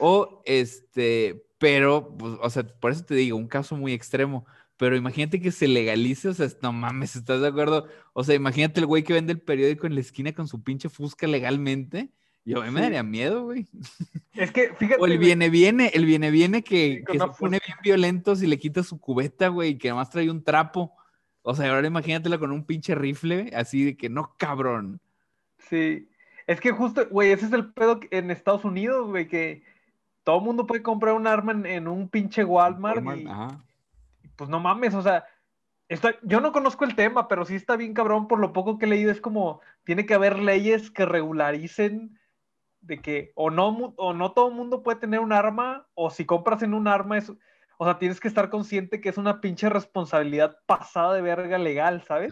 [0.00, 4.46] O este, pero, pues, o sea, por eso te digo, un caso muy extremo.
[4.78, 7.86] Pero imagínate que se legalice, o sea, no mames, ¿estás de acuerdo?
[8.14, 10.88] O sea, imagínate el güey que vende el periódico en la esquina con su pinche
[10.88, 12.10] fusca legalmente.
[12.44, 13.66] Yo a mí me daría miedo, güey.
[14.32, 14.96] Es que, fíjate.
[15.02, 18.58] O el viene, viene, el viene, viene que, que se pone bien violento si le
[18.58, 20.96] quita su cubeta, güey, que además trae un trapo.
[21.42, 25.00] O sea, ahora imagínatelo con un pinche rifle, así de que no, cabrón.
[25.58, 26.08] Sí.
[26.46, 29.62] Es que justo, güey, ese es el pedo en Estados Unidos, güey, que
[30.24, 34.94] todo el mundo puede comprar un arma en, un pinche Walmart, y, pues no mames,
[34.94, 35.24] o sea,
[35.88, 38.86] está, yo no conozco el tema, pero sí está bien cabrón por lo poco que
[38.86, 42.18] he leído, es como, tiene que haber leyes que regularicen
[42.80, 46.24] de que o no, o no todo el mundo puede tener un arma, o si
[46.24, 47.32] compras en un arma, es,
[47.78, 52.02] o sea, tienes que estar consciente que es una pinche responsabilidad pasada de verga legal,
[52.02, 52.30] ¿sabes?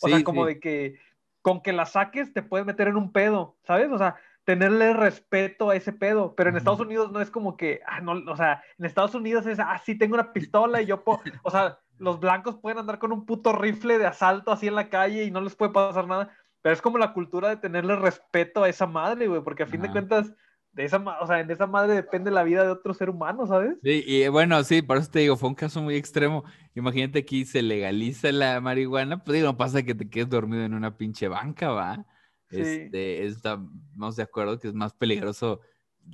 [0.00, 0.98] O sea, como de que
[1.42, 3.92] con que la saques te puedes meter en un pedo, ¿sabes?
[3.92, 7.82] O sea, tenerle respeto a ese pedo, pero en Estados Unidos no es como que,
[7.86, 11.04] ah, no, o sea, en Estados Unidos es, ah, sí, tengo una pistola y yo
[11.04, 14.76] puedo, o sea, los blancos pueden andar con un puto rifle de asalto así en
[14.76, 16.30] la calle y no les puede pasar nada,
[16.62, 19.82] pero es como la cultura de tenerle respeto a esa madre, güey, porque a fin
[19.82, 20.32] de cuentas,
[20.76, 23.78] de esa, o sea, en esa madre depende la vida de otro ser humano, ¿sabes?
[23.82, 26.44] Sí, y bueno, sí, por eso te digo, fue un caso muy extremo.
[26.74, 30.74] Imagínate aquí se legaliza la marihuana, pues digo, no pasa que te quedes dormido en
[30.74, 32.04] una pinche banca, ¿va?
[32.50, 35.60] Este, estamos de acuerdo que es más peligroso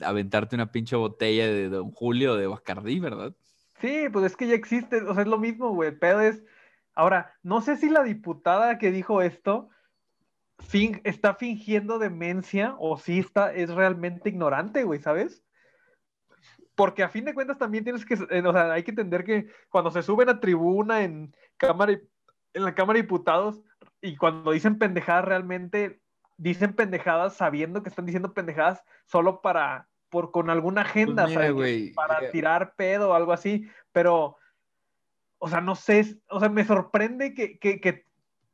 [0.00, 3.34] aventarte una pinche botella de Don Julio de Bacardí, ¿verdad?
[3.80, 5.88] Sí, pues es que ya existe, o sea, es lo mismo, güey.
[5.88, 6.40] El pedo es.
[6.94, 9.70] Ahora, no sé si la diputada que dijo esto
[11.04, 15.44] está fingiendo demencia o si está, es realmente ignorante, güey, ¿sabes?
[16.74, 19.48] Porque a fin de cuentas también tienes que, eh, o sea, hay que entender que
[19.68, 21.92] cuando se suben a tribuna en cámara,
[22.54, 23.62] en la Cámara de Diputados
[24.00, 26.00] y cuando dicen pendejadas realmente
[26.36, 32.30] dicen pendejadas sabiendo que están diciendo pendejadas solo para, por, con alguna agenda, pues para
[32.30, 34.36] tirar pedo o algo así, pero,
[35.38, 38.06] o sea, no sé, o sea, me sorprende que, que, que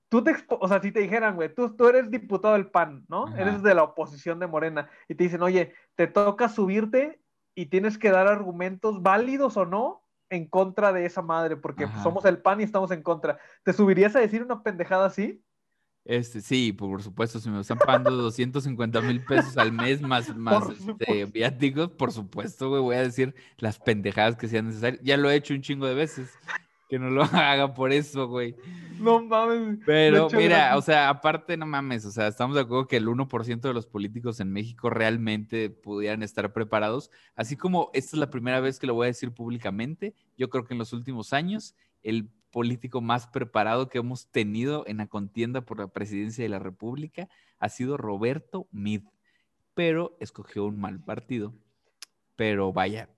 [0.08, 3.34] tú te, o sea, si te dijeran, güey, tú, tú eres diputado del PAN, ¿no?
[3.36, 7.20] Eres de la oposición de Morena, y te dicen, oye, te toca subirte
[7.54, 12.24] y tienes que dar argumentos válidos o no en contra de esa madre, porque somos
[12.24, 13.38] el PAN y estamos en contra.
[13.64, 15.42] ¿Te subirías a decir una pendejada así?
[16.04, 20.64] Este, sí, por supuesto, si me están pagando 250 mil pesos al mes más, más
[20.70, 25.02] este, viáticos, por supuesto, güey, voy a decir las pendejadas que sean necesarias.
[25.02, 26.30] Ya lo he hecho un chingo de veces.
[26.88, 28.56] Que no lo haga por eso, güey.
[28.98, 29.78] No mames.
[29.86, 33.60] Pero mira, o sea, aparte, no mames, o sea, estamos de acuerdo que el 1%
[33.60, 37.10] de los políticos en México realmente pudieran estar preparados.
[37.36, 40.64] Así como esta es la primera vez que lo voy a decir públicamente, yo creo
[40.64, 45.60] que en los últimos años el político más preparado que hemos tenido en la contienda
[45.60, 49.02] por la presidencia de la República ha sido Roberto Mid,
[49.74, 51.54] pero escogió un mal partido.
[52.36, 53.10] Pero vaya,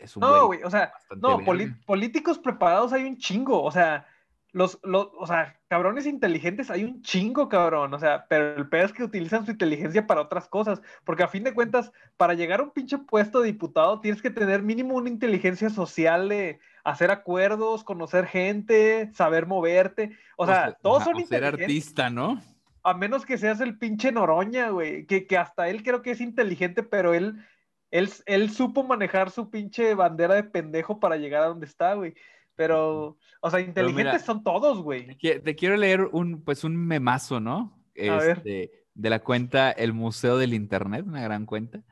[0.00, 1.38] es un No, güey, o sea, no,
[1.86, 4.06] políticos preparados hay un chingo, o sea,
[4.52, 8.86] los, los, o sea, cabrones inteligentes hay un chingo, cabrón, o sea, pero el peor
[8.86, 12.60] es que utilizan su inteligencia para otras cosas, porque a fin de cuentas, para llegar
[12.60, 17.10] a un pinche puesto de diputado tienes que tener mínimo una inteligencia social de hacer
[17.10, 22.42] acuerdos, conocer gente, saber moverte, o sea, todos son ser artista, ¿no?
[22.82, 26.20] A menos que seas el pinche Noroña, güey, que, que hasta él creo que es
[26.20, 27.44] inteligente, pero él,
[27.90, 32.14] él, él supo manejar su pinche bandera de pendejo para llegar a donde está, güey.
[32.54, 35.16] Pero, o sea, inteligentes son todos, güey.
[35.16, 37.78] Te quiero leer un, pues, un memazo, ¿no?
[37.94, 41.82] Este, de la cuenta El Museo del Internet, una gran cuenta.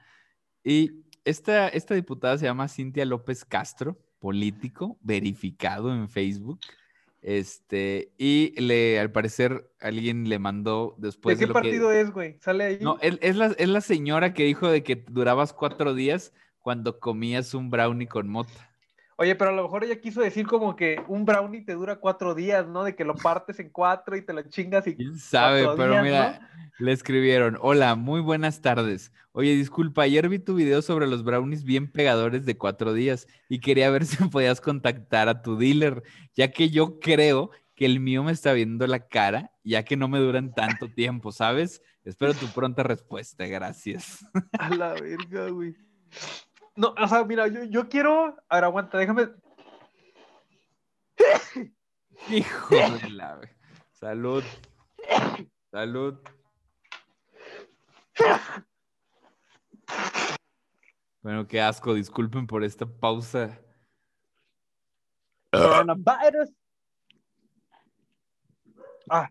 [0.62, 6.60] Y esta, esta diputada se llama Cintia López Castro, político, verificado en Facebook.
[7.20, 11.46] Este, y le, al parecer, alguien le mandó después de.
[11.46, 12.38] qué partido es, güey?
[12.40, 12.78] Sale ahí.
[12.80, 17.54] No, es, la, es la señora que dijo de que durabas cuatro días cuando comías
[17.54, 18.67] un brownie con mota.
[19.20, 22.36] Oye, pero a lo mejor ella quiso decir como que un brownie te dura cuatro
[22.36, 22.84] días, ¿no?
[22.84, 24.94] De que lo partes en cuatro y te lo chingas y.
[24.94, 25.66] ¿Quién sabe?
[25.76, 29.12] Pero mira, le escribieron: Hola, muy buenas tardes.
[29.32, 33.58] Oye, disculpa, ayer vi tu video sobre los brownies bien pegadores de cuatro días y
[33.58, 36.04] quería ver si podías contactar a tu dealer,
[36.34, 40.06] ya que yo creo que el mío me está viendo la cara, ya que no
[40.06, 41.82] me duran tanto tiempo, ¿sabes?
[42.04, 44.24] Espero tu pronta respuesta, gracias.
[44.52, 45.74] A la verga, güey.
[46.78, 48.36] No, o sea, mira, yo, yo quiero.
[48.48, 49.30] A ver, aguanta, déjame.
[52.30, 53.40] Hijo de la.
[53.90, 54.44] Salud.
[55.72, 56.20] Salud.
[61.20, 61.94] Bueno, qué asco.
[61.94, 63.60] Disculpen por esta pausa.
[65.50, 66.52] Coronavirus.
[69.10, 69.28] Ah,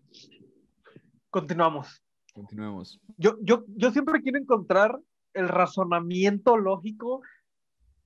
[1.30, 2.04] continuamos.
[2.34, 3.00] Continuemos.
[3.16, 5.00] Yo, yo, yo siempre quiero encontrar
[5.32, 7.22] el razonamiento lógico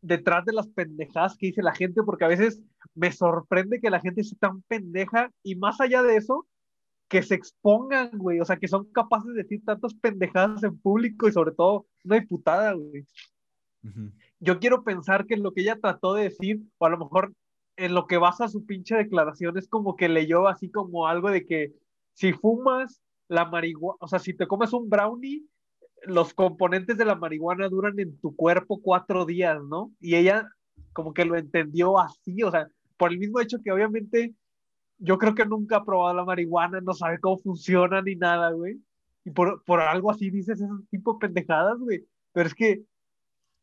[0.03, 2.63] detrás de las pendejadas que dice la gente, porque a veces
[2.95, 6.47] me sorprende que la gente sea tan pendeja y más allá de eso,
[7.09, 11.29] que se expongan, güey, o sea, que son capaces de decir tantas pendejadas en público
[11.29, 13.07] y sobre todo una diputada, güey.
[14.41, 17.33] Yo quiero pensar que lo que ella trató de decir, o a lo mejor
[17.77, 21.47] en lo que basa su pinche declaración es como que leyó así como algo de
[21.47, 21.73] que
[22.15, 25.47] si fumas la marihuana, o sea, si te comes un brownie,
[26.05, 29.93] los componentes de la marihuana duran en tu cuerpo cuatro días, ¿no?
[30.01, 30.49] Y ella
[30.93, 34.35] como que lo entendió así, o sea, por el mismo hecho que obviamente
[34.99, 38.81] yo creo que nunca ha probado la marihuana, no sabe cómo funciona ni nada, güey.
[39.25, 42.07] Y por, por algo así dices ese tipo de pendejadas, güey.
[42.33, 42.85] Pero es que,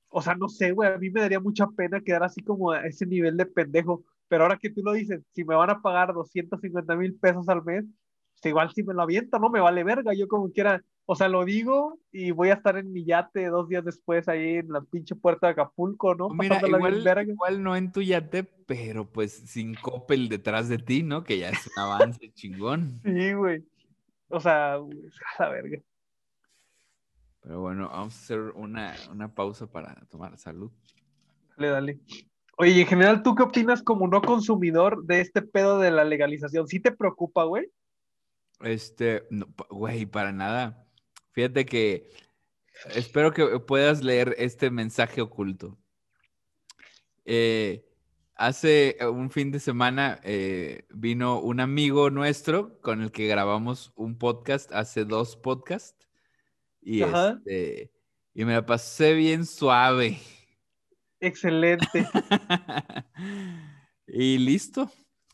[0.09, 2.85] o sea, no sé, güey, a mí me daría mucha pena quedar así como a
[2.85, 4.03] ese nivel de pendejo.
[4.27, 7.63] Pero ahora que tú lo dices, si me van a pagar 250 mil pesos al
[7.63, 7.85] mes,
[8.33, 10.13] pues igual si me lo aviento, no me vale verga.
[10.13, 13.67] Yo como quiera, o sea, lo digo y voy a estar en mi yate dos
[13.67, 16.29] días después ahí en la pinche puerta de Acapulco, ¿no?
[16.29, 21.23] Mira, igual, igual, no en tu yate, pero pues sin Coppel detrás de ti, ¿no?
[21.23, 23.01] Que ya es un avance chingón.
[23.03, 23.65] Sí, güey.
[24.27, 24.85] O sea, a
[25.39, 25.81] la verga.
[27.41, 30.71] Pero bueno, vamos a hacer una, una pausa para tomar salud.
[31.57, 31.99] Dale, dale.
[32.59, 36.67] Oye, en general, ¿tú qué opinas como no consumidor de este pedo de la legalización?
[36.67, 37.67] ¿Sí te preocupa, güey?
[38.59, 39.23] Este,
[39.71, 40.85] güey, para nada.
[41.31, 42.09] Fíjate que
[42.93, 45.77] espero que puedas leer este mensaje oculto.
[47.25, 47.85] Eh,
[48.35, 54.17] hace un fin de semana eh, vino un amigo nuestro con el que grabamos un
[54.17, 56.07] podcast, hace dos podcasts,
[56.81, 57.91] y, este,
[58.33, 60.19] y me la pasé bien suave.
[61.19, 61.85] Excelente.
[64.07, 64.89] y listo.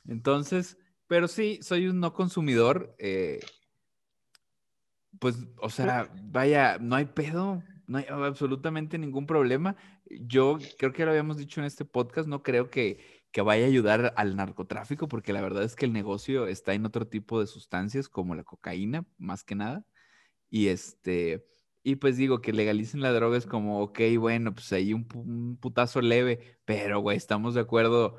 [0.07, 0.77] Entonces,
[1.07, 2.95] pero sí, soy un no consumidor.
[2.97, 3.39] Eh,
[5.19, 9.75] pues, o sea, vaya, no hay pedo, no hay absolutamente ningún problema.
[10.09, 13.67] Yo creo que lo habíamos dicho en este podcast, no creo que, que vaya a
[13.67, 17.47] ayudar al narcotráfico, porque la verdad es que el negocio está en otro tipo de
[17.47, 19.83] sustancias, como la cocaína, más que nada.
[20.49, 21.45] Y este,
[21.83, 25.57] y pues digo que legalicen la droga es como, ok, bueno, pues hay un, un
[25.57, 28.17] putazo leve, pero güey, estamos de acuerdo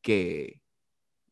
[0.00, 0.60] que,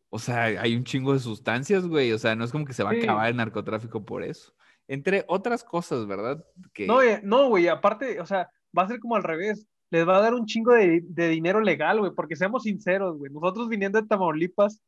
[0.08, 2.12] o sea, hay un chingo de sustancias, güey.
[2.12, 4.54] O sea, no es como que se va a acabar el narcotráfico por eso.
[4.88, 6.44] Entre otras cosas, ¿verdad?
[6.87, 7.68] No, eh, no, güey.
[7.68, 9.66] Aparte, o sea, va a ser como al revés.
[9.90, 12.12] Les va a dar un chingo de, dinero legal, güey.
[12.14, 13.33] Porque seamos sinceros, güey.
[13.33, 14.83] Nosotros viniendo de Tamaulipas,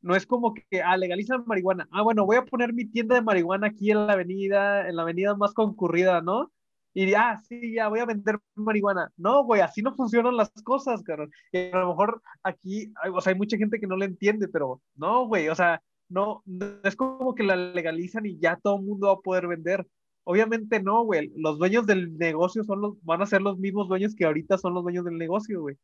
[0.00, 1.88] no es como que, ah, legalizan marihuana.
[1.92, 5.02] Ah, bueno, voy a poner mi tienda de marihuana aquí en la avenida, en la
[5.02, 6.52] avenida más concurrida, ¿no?
[6.94, 9.12] y ah, sí, ya voy a vender marihuana.
[9.16, 11.30] No, güey, así no funcionan las cosas, cabrón.
[11.52, 14.82] Y a lo mejor aquí, o sea, hay mucha gente que no le entiende, pero
[14.96, 18.84] no, güey, o sea, no, no es como que la legalizan y ya todo el
[18.84, 19.86] mundo va a poder vender.
[20.24, 21.32] Obviamente no, güey.
[21.36, 24.74] Los dueños del negocio son los, van a ser los mismos dueños que ahorita son
[24.74, 25.76] los dueños del negocio, güey.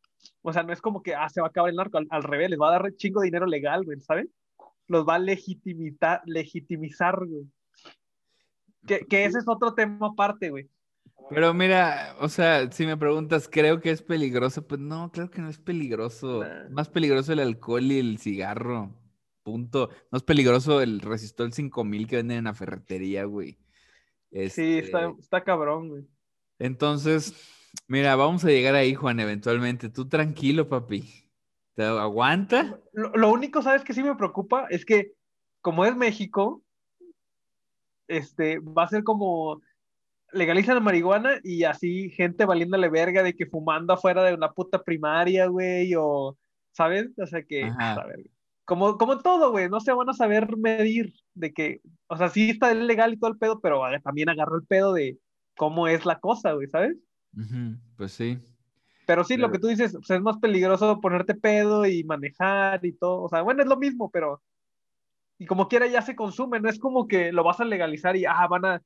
[0.43, 1.99] O sea, no es como que, ah, se va a acabar el narco.
[2.11, 4.31] Al, revés, les va a dar chingo de dinero legal, güey, ¿saben?
[4.87, 7.47] Los va a legitimizar, legitimizar, güey.
[8.87, 10.69] Que, que ese es otro tema aparte, güey.
[11.31, 14.67] Pero mira, o sea, si me preguntas, ¿creo que es peligroso?
[14.67, 16.45] Pues no, claro que no es peligroso.
[16.71, 18.91] Más peligroso el alcohol y el cigarro.
[19.45, 19.91] Punto.
[20.11, 23.59] No es peligroso el resistol 5000 que venden en la ferretería, güey.
[24.33, 26.09] Sí, está, este está cabrón, güey.
[26.59, 27.35] Entonces,
[27.87, 29.91] mira, vamos a llegar ahí, Juan, eventualmente.
[29.91, 31.31] Tú tranquilo, papi.
[31.75, 32.81] ¿Te aguanta?
[32.93, 34.67] Lo, lo único, ¿sabes que sí me preocupa?
[34.71, 35.13] Es que,
[35.61, 36.65] como es México,
[38.09, 39.61] este, va a ser como
[40.33, 44.83] legalizan la marihuana y así gente valiéndole verga de que fumando afuera de una puta
[44.83, 46.37] primaria, güey, o,
[46.73, 47.11] ¿sabes?
[47.19, 47.71] O sea que,
[48.65, 52.51] como, como todo, güey, no se van a saber medir de que, o sea, sí
[52.51, 55.19] está legal y todo el pedo, pero también agarró el pedo de
[55.57, 56.97] cómo es la cosa, güey, ¿sabes?
[57.97, 58.39] Pues sí.
[59.07, 62.93] Pero sí, lo que tú dices, pues es más peligroso ponerte pedo y manejar y
[62.93, 64.43] todo, o sea, bueno, es lo mismo, pero...
[65.37, 68.25] Y como quiera ya se consume, no es como que lo vas a legalizar y,
[68.25, 68.83] ah, van a,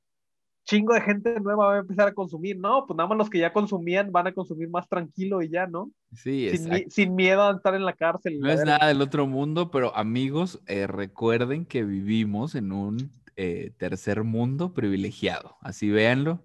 [0.68, 2.86] chingo de gente nueva va a empezar a consumir, ¿no?
[2.86, 5.90] Pues nada más los que ya consumían van a consumir más tranquilo y ya, ¿no?
[6.12, 8.38] Sí, sin, sin miedo a estar en la cárcel.
[8.38, 13.72] No es nada del otro mundo, pero amigos, eh, recuerden que vivimos en un eh,
[13.78, 16.44] tercer mundo privilegiado, así véanlo,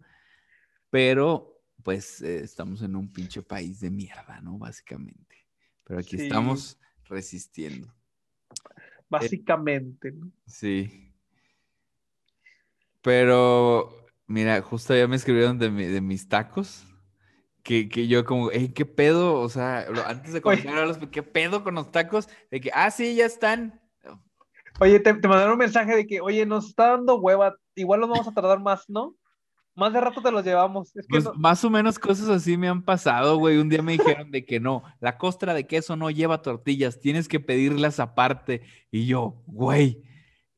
[0.90, 4.58] pero pues eh, estamos en un pinche país de mierda, ¿no?
[4.58, 5.36] Básicamente.
[5.84, 7.94] Pero aquí estamos resistiendo.
[9.10, 10.32] Básicamente, ¿no?
[10.46, 11.12] Sí.
[13.02, 14.03] Pero
[14.34, 16.88] Mira, justo ya me escribieron de, de mis tacos.
[17.62, 19.36] Que, que, yo como, ¿qué pedo?
[19.36, 22.28] O sea, antes de comenzar a los, ¿qué pedo con los tacos?
[22.50, 23.80] De que, ah, sí, ya están.
[24.80, 28.28] Oye, te, mandaron un mensaje de que, oye, nos está dando hueva, igual nos vamos
[28.28, 29.15] a tardar más, ¿no?
[29.76, 30.91] Más de rato te los llevamos.
[31.10, 33.58] pues más o menos cosas así me han pasado, güey.
[33.58, 37.28] Un día me dijeron de que no, la costra de queso no lleva tortillas, tienes
[37.28, 38.63] que pedirlas aparte.
[38.89, 40.02] Y yo, güey,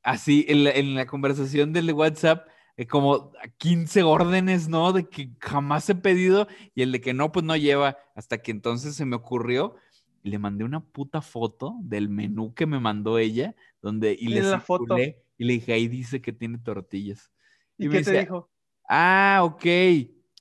[0.01, 4.91] así en la, en la conversación del WhatsApp, eh, como 15 órdenes, ¿no?
[4.91, 8.51] De que jamás he pedido y el de que no, pues no lleva, hasta que
[8.51, 9.75] entonces se me ocurrió
[10.23, 14.41] y le mandé una puta foto del menú que me mandó ella, donde y le
[14.41, 14.97] la foto.
[14.97, 17.31] y le dije, ahí dice que tiene tortillas.
[17.77, 18.49] ¿Y, me qué te dice, dijo?
[18.89, 19.65] Ah, ok.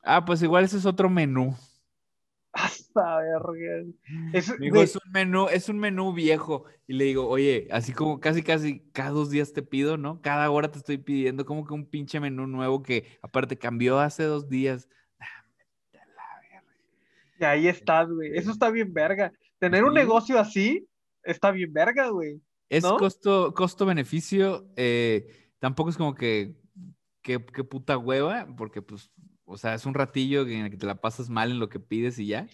[0.03, 1.57] Ah, pues igual ese es otro menú.
[2.55, 3.85] Hasta verga.
[4.33, 6.65] Es, güey, es un menú, es un menú viejo.
[6.87, 10.21] Y le digo, oye, así como casi, casi cada dos días te pido, ¿no?
[10.23, 14.23] Cada hora te estoy pidiendo como que un pinche menú nuevo que aparte cambió hace
[14.23, 14.89] dos días.
[17.41, 18.37] Y ahí estás, güey.
[18.37, 19.33] Eso está bien verga.
[19.59, 19.97] Tener un Sí.
[19.97, 20.87] negocio así
[21.23, 22.41] está bien verga, güey.
[22.69, 24.67] Es costo, costo-beneficio.
[24.77, 26.55] eh, tampoco es como que,
[27.23, 29.11] que, que puta hueva, porque pues,
[29.45, 31.81] o sea, es un ratillo en el que te la pasas mal en lo que
[31.81, 32.47] pides y ya.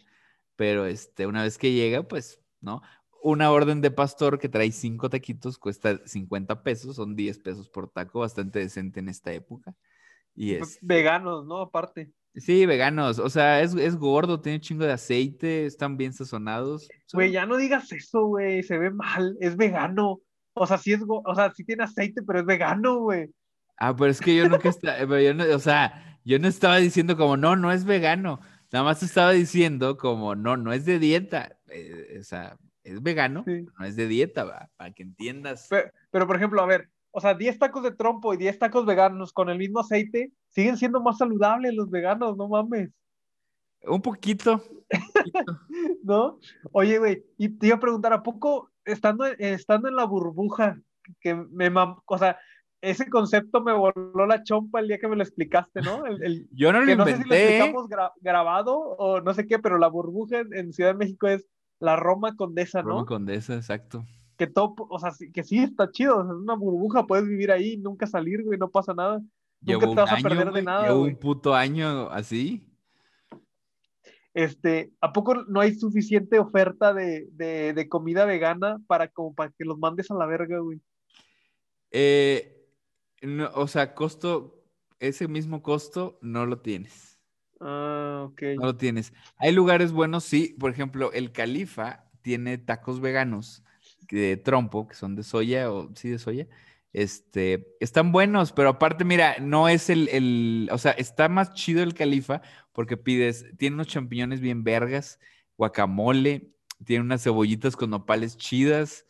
[0.57, 2.83] Pero este, una vez que llega, pues, ¿no?
[3.22, 7.90] Una orden de pastor que trae cinco taquitos cuesta 50 pesos, son 10 pesos por
[7.90, 9.74] taco, bastante decente en esta época.
[10.35, 11.59] Y es, Veganos, ¿no?
[11.59, 12.12] Aparte.
[12.35, 16.88] sí, veganos, o sea, es, es gordo, tiene un chingo de aceite, están bien sazonados.
[17.12, 18.62] Güey, ya no digas eso, güey.
[18.62, 19.37] Se ve mal.
[19.40, 20.20] Es vegano.
[20.55, 23.31] O sea, sí es, o sea, sí tiene aceite, pero es vegano, güey.
[23.76, 26.77] Ah, pero es que yo nunca estaba, pero yo no, o sea, yo no estaba
[26.77, 28.41] diciendo como, no, no es vegano.
[28.73, 31.59] Nada más estaba diciendo como, no, no es de dieta.
[31.69, 33.63] Eh, o sea, es vegano, Sí.
[33.65, 35.67] pero no es de dieta, va, para que entiendas.
[35.69, 38.87] Pe- Pero, por ejemplo, a ver, o sea, 10 tacos de trompo y 10 tacos
[38.87, 42.91] veganos con el mismo aceite siguen siendo más saludables los veganos, no mames,
[43.83, 44.63] Un poquito.
[46.05, 46.39] ¿no?
[46.73, 50.79] Oye, güey, y te iba a preguntar, ¿a poco estando, estando en la burbuja,
[51.21, 52.39] que me mam- o sea,
[52.83, 56.07] ese concepto me voló la chompa el día que me lo explicaste, ¿no?
[56.07, 57.37] El, el- Yo no lo que no sé si lo inventé.
[57.37, 57.57] ¿eh?
[57.59, 61.29] explicamos gra- grabado o no sé qué, pero la burbuja en, en Ciudad de México
[61.29, 61.47] es
[61.79, 62.88] la Roma Condesa, ¿no?
[62.90, 64.05] Roma Condesa, exacto.
[64.37, 67.27] que todo, o sea, sí- que sí está chido, o sea, es una burbuja, puedes
[67.27, 69.21] vivir ahí, nunca salir, güey, no pasa nada.
[69.62, 71.11] Llevo Nunca un te vas a perder de nada, llevo güey.
[71.12, 72.66] un puto año así.
[74.33, 79.51] Este, ¿a poco no hay suficiente oferta de, de, de comida vegana para como para
[79.51, 80.81] que los mandes a la verga, güey?
[81.90, 82.60] Eh,
[83.23, 84.65] no, o sea, costo,
[84.99, 87.19] ese mismo costo no lo tienes.
[87.61, 88.43] Ah, ok.
[88.57, 89.13] No lo tienes.
[89.37, 90.57] Hay lugares buenos, sí.
[90.59, 93.63] Por ejemplo, el Califa tiene tacos veganos
[94.11, 96.49] de trompo, que son de soya, o sí, de soya.
[96.93, 101.85] Este, están buenos, pero aparte, mira, no es el, el, o sea, está más chido
[101.85, 105.21] el Califa porque pides, tiene unos champiñones bien vergas,
[105.57, 106.51] guacamole,
[106.85, 109.07] tiene unas cebollitas con nopales chidas,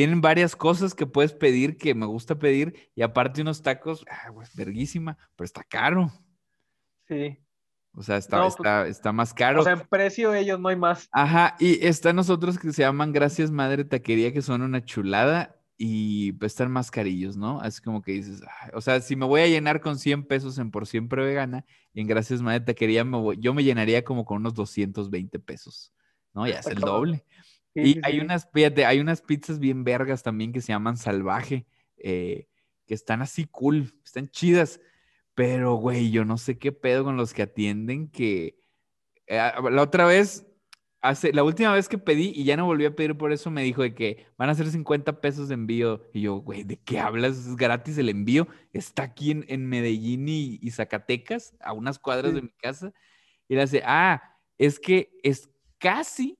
[0.00, 4.32] tienen varias cosas que puedes pedir que me gusta pedir, y aparte unos tacos, ah,
[4.54, 6.10] verguísima, pero está caro.
[7.06, 7.36] Sí.
[7.92, 9.60] O sea, está, No, pues, está, más caro.
[9.60, 11.06] O sea, en precio ellos no hay más.
[11.12, 16.32] Ajá, y están nosotros que se llaman Gracias Madre Taquería, que son una chulada y
[16.32, 17.60] pues están más carillos, ¿no?
[17.60, 20.56] Así como que dices, "Ay", o sea, si me voy a llenar con 100 pesos
[20.56, 24.24] en por siempre vegana, y en Gracias Madre Taquería me voy- yo me llenaría como
[24.24, 25.92] con unos 220 pesos,
[26.32, 26.46] ¿no?
[26.46, 27.26] Ya es el doble.
[27.74, 28.20] Sí, Y sí, hay sí.
[28.20, 32.48] unas, fíjate, hay unas pizzas bien vergas también que se llaman Salvaje, eh,
[32.86, 34.80] que están así cool, están chidas,
[35.34, 38.60] pero güey, yo no sé qué pedo con los que atienden que
[39.30, 40.44] eh, la otra vez,
[41.00, 43.62] hace, la última vez que pedí y ya no volví a pedir por eso, me
[43.62, 46.02] dijo de que van a ser 50 pesos de envío.
[46.12, 47.38] Y yo, güey, ¿de qué hablas?
[47.38, 48.48] Es gratis el envío.
[48.72, 52.92] Está aquí en, en Medellín y, y Zacatecas, a unas cuadras de mi casa.
[53.48, 54.20] Y le hace, ah,
[54.58, 56.39] es que es casi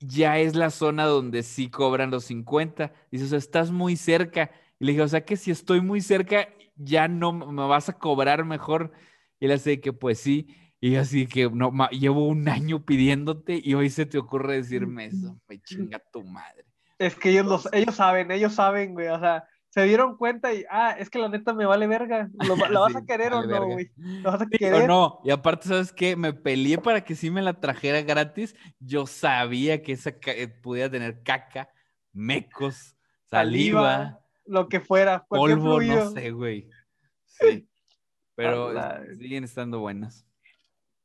[0.00, 2.92] ya es la zona donde sí cobran los 50.
[3.10, 4.50] Dice, o sea, estás muy cerca.
[4.78, 7.98] Y le dije, o sea, que si estoy muy cerca, ya no me vas a
[7.98, 8.92] cobrar mejor.
[9.38, 10.56] Y él hace que, pues sí.
[10.80, 15.06] Y así que, no, ma- llevo un año pidiéndote y hoy se te ocurre decirme
[15.06, 15.38] eso.
[15.48, 16.64] Me chinga tu madre.
[16.98, 20.64] Es que ellos, los, ellos saben, ellos saben, güey, o sea, se dieron cuenta y,
[20.70, 22.28] ah, es que la neta me vale verga.
[22.46, 23.90] ¿Lo- ¿La vas Sí, a querer vale o no, güey?
[23.96, 24.86] ¿La vas a Sí o querer?
[24.88, 25.20] no.
[25.24, 26.16] Y aparte, ¿sabes qué?
[26.16, 28.54] Me peleé para que sí me la trajera gratis.
[28.80, 31.70] Yo sabía que esa ca- eh, podía tener caca,
[32.12, 36.04] mecos, Saliva, saliva, Lo que fuera, polvo, fluido.
[36.06, 36.68] no sé, güey.
[37.26, 37.68] Sí.
[38.34, 40.26] Pero la- siguen estando buenas.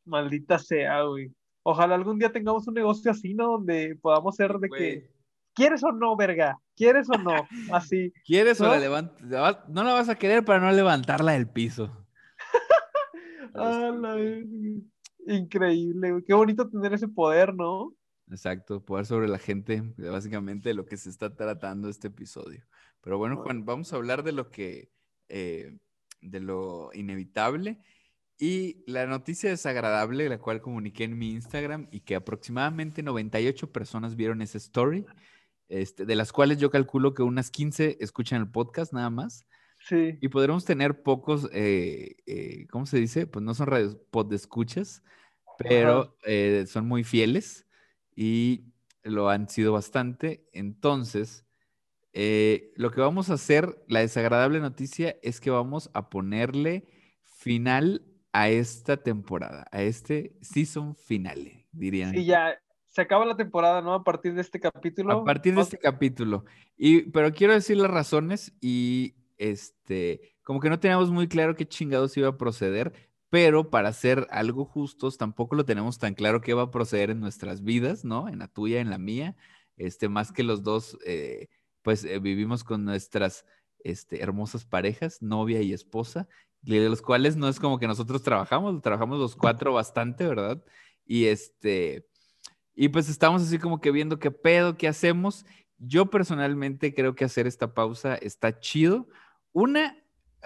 [0.05, 1.31] Maldita sea, güey.
[1.63, 3.47] Ojalá algún día tengamos un negocio así, ¿no?
[3.53, 5.09] Donde podamos ser de que,
[5.55, 6.59] ¿quieres o no, verga?
[6.75, 7.47] ¿Quieres o no?
[7.71, 8.13] Así.
[8.25, 8.71] ¿Quieres o ¿no?
[8.71, 9.69] la levantas?
[9.69, 12.05] No la vas a querer para no levantarla del piso.
[13.57, 14.17] Ah, la.
[15.27, 16.21] Increíble.
[16.27, 17.95] Qué bonito tener ese poder, ¿no?
[18.29, 22.65] Exacto, poder sobre la gente, básicamente de lo que se está tratando este episodio.
[23.01, 24.91] Pero bueno, Juan, vamos a hablar de lo que,
[25.29, 25.77] eh,
[26.21, 27.79] de lo inevitable
[28.37, 34.15] y la noticia desagradable, la cual comuniqué en mi Instagram y que aproximadamente 98 personas
[34.15, 35.05] vieron esa story,
[35.69, 39.45] este, de las cuales yo calculo que unas 15 escuchan el podcast nada más.
[39.79, 40.17] Sí.
[40.21, 43.27] Y podremos tener pocos, eh, eh, ¿cómo se dice?
[43.27, 43.97] Pues no son radios,
[44.31, 45.03] escuchas,
[45.57, 47.67] pero eh, son muy fieles.
[48.15, 48.71] Y
[49.03, 50.47] lo han sido bastante.
[50.53, 51.45] Entonces,
[52.17, 56.87] eh, lo que vamos a hacer, la desagradable noticia es que vamos a ponerle
[57.21, 62.17] final a esta temporada, a este season finale, dirían.
[62.17, 62.57] Y ya
[62.95, 63.93] se acaba la temporada, ¿no?
[63.93, 65.11] A partir de este capítulo.
[65.11, 66.45] A partir de este capítulo.
[66.77, 71.67] Y, pero quiero decir las razones y este, como que no teníamos muy claro qué
[71.67, 72.93] chingados iba a proceder,
[73.29, 77.19] pero para ser algo justos, tampoco lo tenemos tan claro qué va a proceder en
[77.19, 78.29] nuestras vidas, ¿no?
[78.29, 79.35] En la tuya, en la mía,
[79.75, 81.49] este, más que los dos, eh,
[81.81, 83.45] pues eh, vivimos con nuestras
[83.83, 86.29] este, hermosas parejas, novia y esposa,
[86.61, 90.63] de los cuales no es como que nosotros trabajamos, trabajamos los cuatro bastante, ¿verdad?
[91.05, 92.07] Y este,
[92.75, 95.45] y pues estamos así como que viendo qué pedo, qué hacemos.
[95.77, 99.07] Yo personalmente creo que hacer esta pausa está chido.
[99.53, 99.97] Una,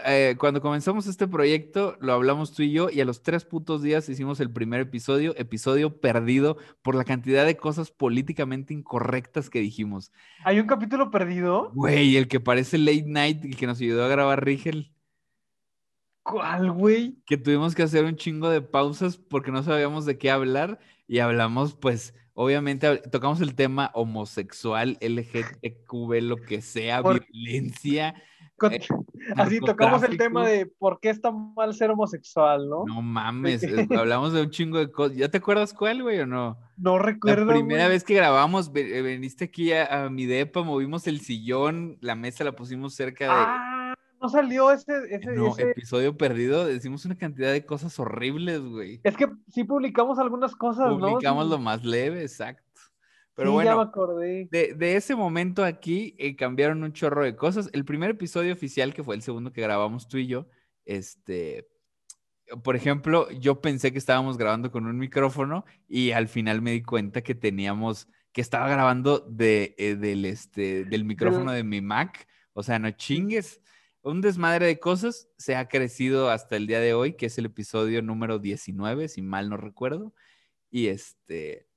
[0.06, 3.82] eh, cuando comenzamos este proyecto, lo hablamos tú y yo, y a los tres putos
[3.82, 9.60] días hicimos el primer episodio, episodio perdido por la cantidad de cosas políticamente incorrectas que
[9.60, 10.12] dijimos.
[10.44, 11.72] ¿Hay un capítulo perdido?
[11.74, 14.94] Güey, el que parece Late Night, el que nos ayudó a grabar Rigel.
[16.22, 17.18] ¿Cuál, güey?
[17.26, 21.20] Que tuvimos que hacer un chingo de pausas porque no sabíamos de qué hablar y
[21.20, 28.14] hablamos, pues, obviamente, tocamos el tema homosexual, LGTQ, lo que sea, violencia
[28.68, 28.80] eh,
[29.36, 32.86] así tocamos el tema de por qué está mal ser homosexual, ¿no?
[32.86, 33.64] No mames,
[33.98, 35.18] hablamos de un chingo de cosas.
[35.18, 36.58] ¿Ya te acuerdas cuál, güey, o no?
[36.78, 37.46] No recuerdo.
[37.46, 42.16] La primera vez que grabamos, eh, viniste aquí a, mi depa, movimos el sillón, la
[42.16, 43.32] mesa la pusimos cerca de.
[43.34, 43.69] Ah,
[44.22, 44.94] no salió ese.
[45.10, 49.00] ese no, episodio perdido, decimos una cantidad de cosas horribles, güey.
[49.04, 51.00] Es que sí publicamos algunas cosas, ¿no?
[51.00, 52.64] Publicamos lo más leve, exacto.
[53.36, 54.50] Pero bueno, ya me acordé.
[54.52, 57.70] De, ese momento aquí eh, cambiaron un chorro de cosas.
[57.72, 60.48] El primer episodio oficial, que fue el segundo que grabamos tú y yo,
[60.84, 61.70] este,
[62.64, 66.82] por ejemplo, yo pensé que estábamos grabando con un micrófono y al final me di
[66.82, 72.28] cuenta que teníamos, que estaba grabando de, eh, del, este, del micrófono de mi Mac.
[72.52, 73.62] O sea, no chingues.
[74.10, 77.46] Un desmadre de cosas se ha crecido hasta el día de hoy, que es el
[77.46, 80.14] episodio número 19, si mal no recuerdo.
[80.72, 81.68] Y este,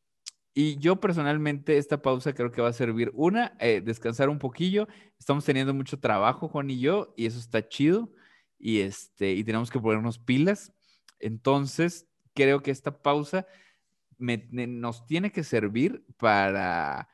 [0.55, 4.89] y yo personalmente esta pausa creo que va a servir, una, eh, descansar un poquillo.
[5.19, 8.13] Estamos teniendo mucho trabajo, Juan y yo, y eso está chido.
[8.59, 10.73] Y, este, y tenemos que ponernos pilas.
[11.19, 13.47] Entonces, creo que esta pausa
[14.19, 17.09] nos tiene que servir para,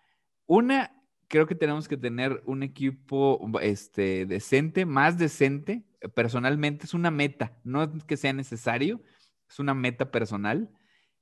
[0.47, 0.98] una,
[1.29, 5.85] creo que tenemos que tener un equipo este, decente, más decente.
[6.15, 9.03] Personalmente es una meta, no es que sea necesario,
[9.49, 10.71] es una meta personal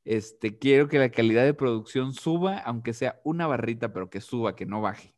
[0.06, 4.54] este, quiero que la calidad de producción suba, aunque sea una barrita, pero que suba,
[4.54, 5.14] que no baje.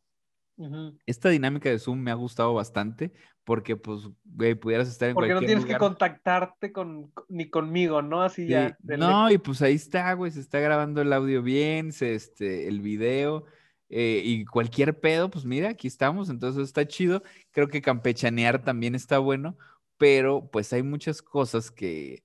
[1.05, 3.13] Esta dinámica de Zoom me ha gustado bastante
[3.45, 8.01] porque, pues, güey, pudieras estar en porque cualquier no tienes que contactarte con, ni conmigo,
[8.01, 8.23] ¿no?
[8.23, 8.77] Así ya.
[8.81, 12.81] No, y pues ahí está, güey, se está grabando el audio bien, se, este, el
[12.81, 13.45] video
[13.89, 17.23] eh, y cualquier pedo, pues mira, aquí estamos, entonces está chido.
[17.51, 19.57] Creo que campechanear también está bueno,
[19.97, 22.23] pero pues hay muchas cosas que,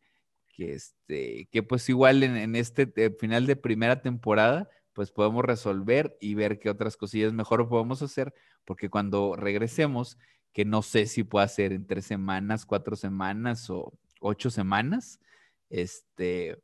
[0.55, 6.17] que, este, que pues igual en, este eh, final de primera temporada, pues podemos resolver
[6.21, 8.35] y ver qué otras cosillas mejor podemos hacer,
[8.65, 10.19] porque cuando regresemos,
[10.53, 15.19] que no sé si puede ser en tres semanas, cuatro semanas o ocho semanas,
[15.69, 16.59] este,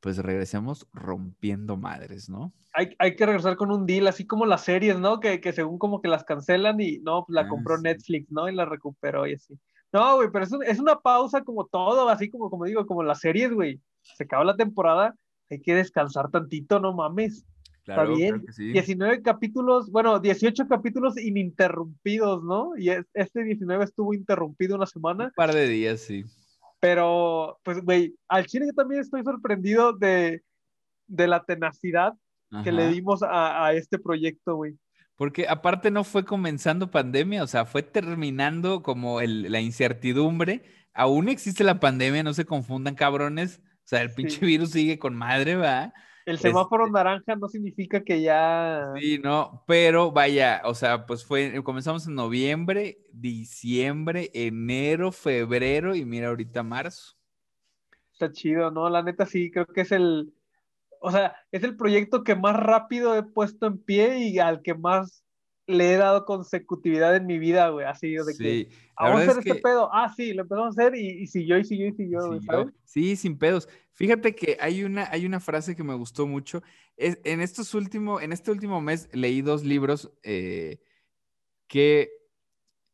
[0.00, 2.52] pues regresemos rompiendo madres, ¿no?
[2.72, 5.20] Hay, hay, que regresar con un deal, así como las series, ¿no?
[5.20, 8.48] Que, que según como que las cancelan y no, pues la ah, compró Netflix, ¿no?
[8.48, 9.58] Y la recuperó y así.
[9.92, 13.20] No, güey, pero es, es, una pausa como todo, así como, como digo, como las
[13.20, 13.80] series, güey.
[14.02, 15.14] Se acaba la temporada,
[15.50, 17.46] hay que descansar tantito, no mames.
[17.86, 18.42] Está bien.
[18.56, 22.72] 19 capítulos, bueno, 18 capítulos ininterrumpidos, ¿no?
[22.78, 25.26] Y este 19 estuvo interrumpido una semana.
[25.26, 26.24] Un par de días, sí.
[26.84, 30.42] Pero, pues, güey, al chile yo también estoy sorprendido de,
[31.06, 32.12] de la tenacidad
[32.62, 34.76] que le dimos a, a este proyecto, güey.
[35.16, 40.62] Porque aparte no fue comenzando pandemia, o sea, fue terminando como la incertidumbre.
[40.92, 43.62] Aún existe la pandemia, no se confundan, cabrones.
[43.64, 45.94] O sea, el pinche virus sigue con madre, ¿va?
[46.26, 48.92] El semáforo este naranja no significa que ya.
[48.98, 56.04] Sí, no, pero vaya, o sea, pues fue, comenzamos en noviembre, diciembre, enero, febrero y
[56.04, 57.14] mira ahorita marzo.
[58.12, 58.88] Está chido, ¿no?
[58.88, 60.32] La neta sí, creo que es el,
[61.00, 64.74] o sea, es el proyecto que más rápido he puesto en pie y al que
[64.74, 65.23] más
[65.66, 69.38] le he dado consecutividad en mi vida, güey, así de sí, que vamos a hacer
[69.38, 72.40] este pedo, ah, sí, lo empezamos a hacer y, y siguió y siguió y siguió,
[72.42, 72.74] ¿sabes?
[72.84, 73.68] Sí, sin pedos.
[73.92, 76.62] Fíjate que hay una, hay una frase que me gustó mucho.
[76.96, 80.80] Es, en, estos últimos, en este último mes leí dos libros eh,
[81.68, 82.10] que,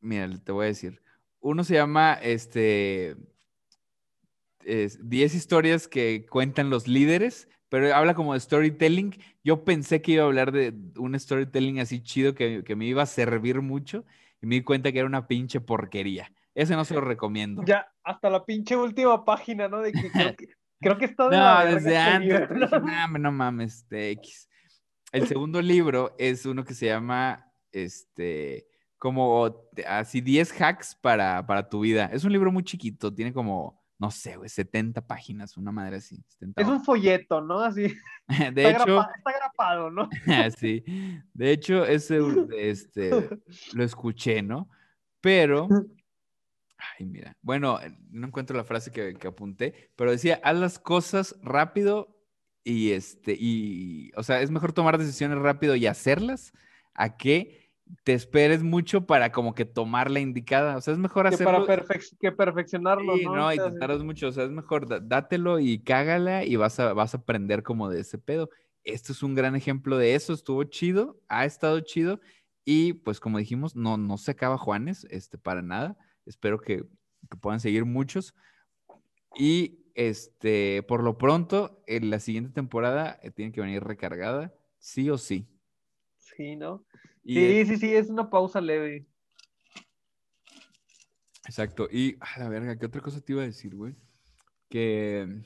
[0.00, 1.02] mira, te voy a decir.
[1.40, 3.16] Uno se llama, este,
[4.64, 9.14] 10 historias que cuentan los líderes pero habla como de storytelling.
[9.42, 13.02] Yo pensé que iba a hablar de un storytelling así chido que, que me iba
[13.02, 14.04] a servir mucho
[14.42, 16.30] y me di cuenta que era una pinche porquería.
[16.54, 17.62] Ese no se lo recomiendo.
[17.64, 19.80] Ya, hasta la pinche última página, ¿no?
[19.80, 20.10] De que
[20.80, 22.48] creo que, está de No, desde antes.
[22.50, 24.48] no, no mames, de X.
[25.12, 28.66] El segundo libro es uno que se llama, este,
[28.98, 32.10] como así 10 hacks para, para tu vida.
[32.12, 36.24] Es un libro muy chiquito, tiene como, no sé, güey, 70 páginas, una madre así.
[36.56, 37.60] es un folleto, ¿no?
[37.60, 37.94] Así.
[38.54, 39.00] De está hecho.
[39.00, 40.08] está grapado, ¿no?
[40.58, 40.82] sí.
[41.34, 42.18] De hecho, ese,
[42.56, 43.28] este,
[43.74, 44.70] lo escuché, ¿no?
[45.20, 45.68] Pero
[46.98, 47.36] Ay, mira.
[47.42, 47.78] Bueno,
[48.10, 52.16] no encuentro la frase que, apunté, pero decía, haz las cosas rápido
[52.64, 56.54] y este, y, o sea, es mejor tomar decisiones rápido y hacerlas
[56.94, 57.59] a que
[58.04, 60.76] te esperes mucho para como que tomar la indicada.
[60.76, 61.66] O sea, es mejor que hacerlo.
[61.66, 61.86] Para
[62.20, 63.52] que perfeccionarlo, sí, ¿no?
[63.52, 64.28] y te tardas mucho.
[64.28, 68.00] O sea, es mejor dátelo y cágala y vas a, vas a aprender como de
[68.00, 68.50] ese pedo.
[68.84, 70.32] Esto es un gran ejemplo de eso.
[70.32, 72.20] Estuvo chido, ha estado chido.
[72.64, 75.96] Y pues como dijimos, no, no se acaba Juanes, este, para nada.
[76.26, 76.84] Espero que,
[77.40, 78.34] puedan seguir muchos.
[79.36, 85.10] Y este, por lo pronto, en la siguiente temporada eh, tiene que venir recargada, sí
[85.10, 85.48] o sí.
[86.16, 86.84] Sí, ¿no?
[87.24, 89.06] Sí, sí, sí, es una pausa leve.
[91.46, 91.88] Exacto.
[91.90, 93.94] Y, a la verga, ¿qué otra cosa te iba a decir, güey?
[94.68, 95.42] Que.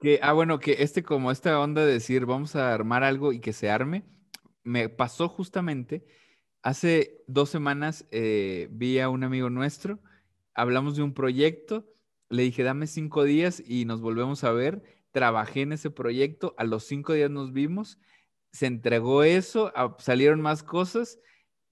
[0.00, 3.40] Que, ah, bueno, que este, como esta onda de decir, vamos a armar algo y
[3.40, 4.04] que se arme,
[4.64, 6.04] me pasó justamente
[6.62, 9.98] Hace dos semanas eh, vi a un amigo nuestro,
[10.54, 11.88] hablamos de un proyecto,
[12.28, 14.82] le dije, dame cinco días y nos volvemos a ver.
[15.10, 17.98] Trabajé en ese proyecto, a los cinco días nos vimos,
[18.52, 21.18] se entregó eso, salieron más cosas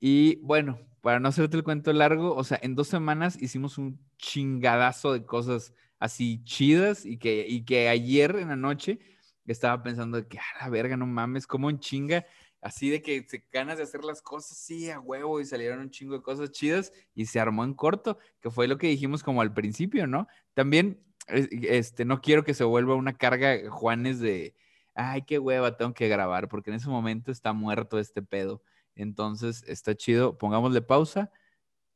[0.01, 4.01] y bueno, para no hacerte el cuento largo, o sea, en dos semanas hicimos un
[4.19, 8.99] chingadazo de cosas así chidas y que, y que ayer en la noche
[9.47, 12.27] estaba pensando que, a la verga, no mames, como en chinga
[12.63, 15.91] así de que se ganas de hacer las cosas, sí, a huevo, y salieron un
[15.91, 19.41] chingo de cosas chidas y se armó en corto, que fue lo que dijimos como
[19.41, 20.29] al principio, ¿no?
[20.55, 24.55] También, este, no quiero que se vuelva una carga, Juanes, de,
[25.01, 28.63] ay, qué hueva, tengo que grabar, porque en ese momento está muerto este pedo.
[28.95, 31.31] Entonces, está chido, pongámosle pausa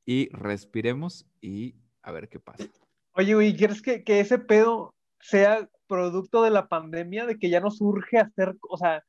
[0.07, 2.65] y respiremos y a ver qué pasa.
[3.13, 7.71] Oye, güey, ¿quieres que, ese pedo sea producto de la pandemia, de que ya no
[7.71, 9.05] surge hacer, o sea,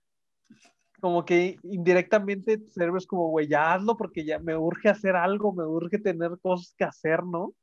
[0.99, 5.15] como que indirectamente tu cerebro es como, güey, ya hazlo porque ya me urge hacer
[5.15, 7.53] algo, me urge tener cosas que hacer, ¿no?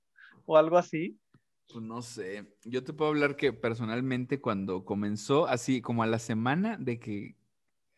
[0.46, 1.18] O algo así.
[1.68, 6.18] Pues no sé, yo te puedo hablar que personalmente cuando comenzó, así como a la
[6.18, 7.36] semana de que,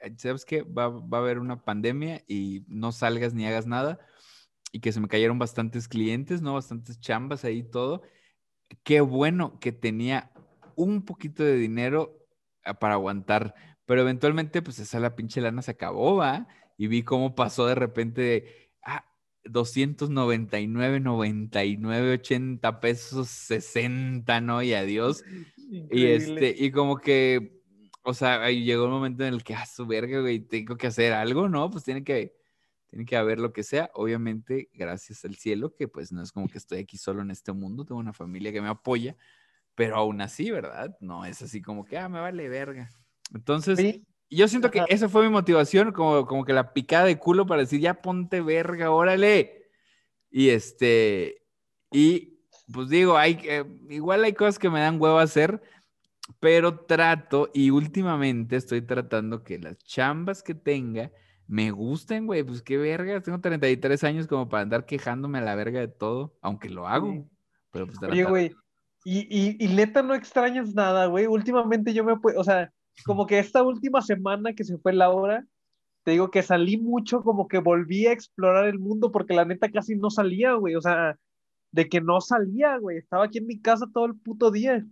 [0.01, 0.63] eh, ¿sabes qué?
[0.63, 3.99] Va, va a haber una pandemia y no salgas ni hagas nada
[4.73, 6.55] y que se me cayeron bastantes clientes, ¿no?
[6.55, 8.03] Bastantes chambas ahí todo.
[8.85, 10.33] Qué bueno que tenía
[10.77, 12.27] un poquito de dinero
[12.65, 13.55] ah, para aguantar,
[13.87, 16.49] pero eventualmente, pues esa la pinche lana se acabó, ¿va?
[16.79, 18.64] Y vi cómo pasó de repente
[19.45, 24.63] 299, 99, 80 pesos, 60, ¿no?
[24.63, 25.25] Y adiós.
[25.67, 27.63] Y este, y como que,
[28.03, 30.87] o sea, ahí llegó un momento en el que, ah, su verga, güey, tengo que
[30.87, 31.71] hacer algo, ¿no?
[31.71, 32.37] Pues tiene que,
[32.91, 33.91] tiene que haber lo que sea.
[33.95, 37.53] Obviamente, gracias al cielo, que pues no es como que estoy aquí solo en este
[37.53, 39.17] mundo, tengo una familia que me apoya,
[39.75, 40.97] pero aún así, ¿verdad?
[41.01, 42.91] No es así como que, ah, me vale verga.
[43.33, 44.01] Entonces,
[44.35, 47.63] yo siento que esa fue mi motivación, como, como que la picada de culo para
[47.63, 49.69] decir, ya ponte verga, órale.
[50.31, 51.43] Y este,
[51.91, 52.41] y
[52.73, 55.63] pues digo, hay, eh, igual hay cosas que me dan huevo hacer,
[56.41, 61.11] pero trato y últimamente estoy tratando que las chambas que tenga
[61.47, 65.55] me gusten, güey, pues qué verga, tengo 33 años como para andar quejándome a la
[65.55, 67.29] verga de todo, aunque lo hago.
[67.71, 68.55] Pero pues, Oye, güey,
[69.05, 72.73] y, y, y, neta no extrañas nada, güey, últimamente yo me, o sea,
[73.05, 75.47] como que esta última semana que se fue Laura,
[76.05, 79.71] te digo que salí mucho, como que volví a explorar el mundo, porque la neta
[79.71, 81.19] casi no salía, güey, o sea,
[81.73, 84.85] de que no salía, güey, estaba aquí en mi casa todo el puto día.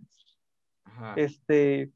[1.15, 1.91] Este,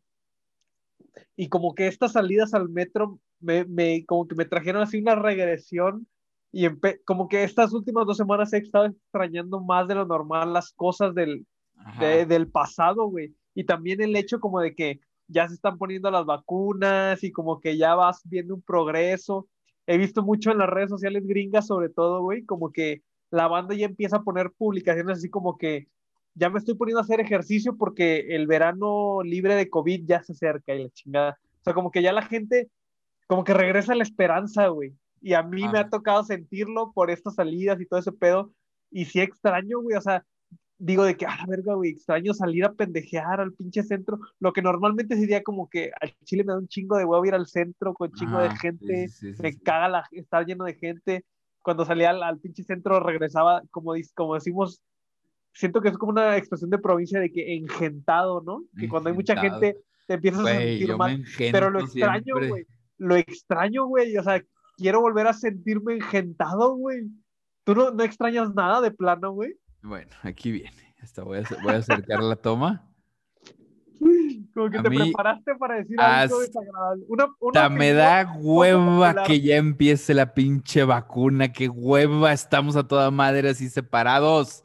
[1.36, 5.16] y como que estas salidas al metro me, me, como que me trajeron así una
[5.16, 6.08] regresión
[6.52, 6.68] y
[7.06, 11.14] como que estas últimas dos semanas he estado extrañando más de lo normal las cosas
[11.14, 11.46] del,
[12.00, 13.36] del pasado, güey.
[13.54, 17.60] Y también el hecho como de que ya se están poniendo las vacunas y como
[17.60, 19.48] que ya vas viendo un progreso.
[19.86, 23.76] He visto mucho en las redes sociales gringas, sobre todo, güey, como que la banda
[23.76, 25.88] ya empieza a poner publicaciones así como que
[26.36, 30.34] ya me estoy poniendo a hacer ejercicio porque el verano libre de COVID ya se
[30.34, 31.40] acerca y la chingada.
[31.62, 32.70] O sea, como que ya la gente,
[33.26, 34.94] como que regresa la esperanza, güey.
[35.20, 38.52] Y a mí me ha tocado sentirlo por estas salidas y todo ese pedo.
[38.92, 40.24] Y sí extraño, güey, o sea,
[40.80, 44.20] digo de que, ah, verga, güey, extraño salir a pendejear al pinche centro.
[44.40, 47.34] Lo que normalmente sería como que al Chile me da un chingo de huevo ir
[47.34, 49.08] al centro con chingo de gente,
[49.40, 51.26] me caga la, estar lleno de gente.
[51.62, 54.82] Cuando salía al, pinche centro regresaba, como, como decimos,
[55.54, 58.64] siento que es como una expresión de provincia de que engentado, ¿no?
[58.78, 61.24] Que cuando hay mucha gente te empiezas a sentir mal.
[61.38, 62.66] Pero lo extraño, güey.
[62.98, 64.16] Lo extraño, güey.
[64.18, 64.42] O sea,
[64.78, 67.08] quiero volver a sentirme engentado, güey.
[67.64, 69.56] ¿Tú no, no extrañas nada de plano, güey?
[69.82, 70.96] Bueno, aquí viene.
[71.02, 72.88] Hasta voy, a, voy a acercar la toma.
[74.54, 77.06] Como que te preparaste para decir algo desagradable.
[77.08, 81.52] Una, me da hueva que ya empiece la pinche vacuna.
[81.52, 84.64] Qué hueva, estamos a toda madre así separados.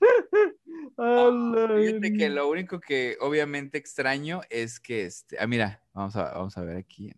[0.96, 5.36] fíjate que lo único que obviamente extraño es que este.
[5.38, 7.12] Ah, mira, vamos a, vamos a ver aquí.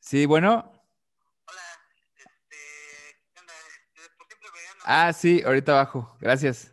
[0.00, 0.73] Sí, bueno.
[4.84, 6.14] Ah, sí, ahorita abajo.
[6.20, 6.70] Gracias.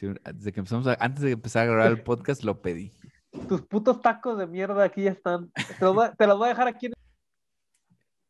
[0.00, 2.92] desde que empezamos antes de empezar a grabar el podcast, lo pedí.
[3.48, 5.50] Tus putos tacos de mierda aquí ya están.
[5.78, 6.90] Te los voy, a dejar aquí.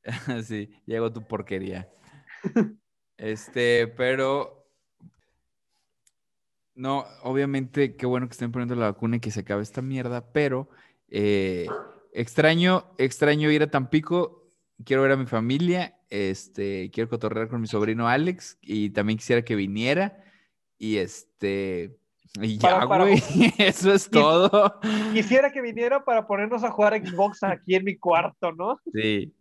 [0.44, 1.88] sí, llegó tu porquería.
[3.22, 4.66] Este, pero.
[6.74, 10.32] No, obviamente, qué bueno que estén poniendo la vacuna y que se acabe esta mierda,
[10.32, 10.70] pero
[11.08, 11.66] eh,
[12.14, 14.50] extraño, extraño ir a Tampico,
[14.86, 19.42] quiero ver a mi familia este, quiero cotorrear con mi sobrino Alex y también quisiera
[19.42, 20.22] que viniera.
[20.78, 22.00] Y este,
[22.40, 23.14] y ya, güey,
[23.58, 24.78] eso es todo.
[25.12, 28.80] Quisiera que viniera para ponernos a jugar Xbox aquí en mi cuarto, ¿no?
[28.92, 29.34] Sí.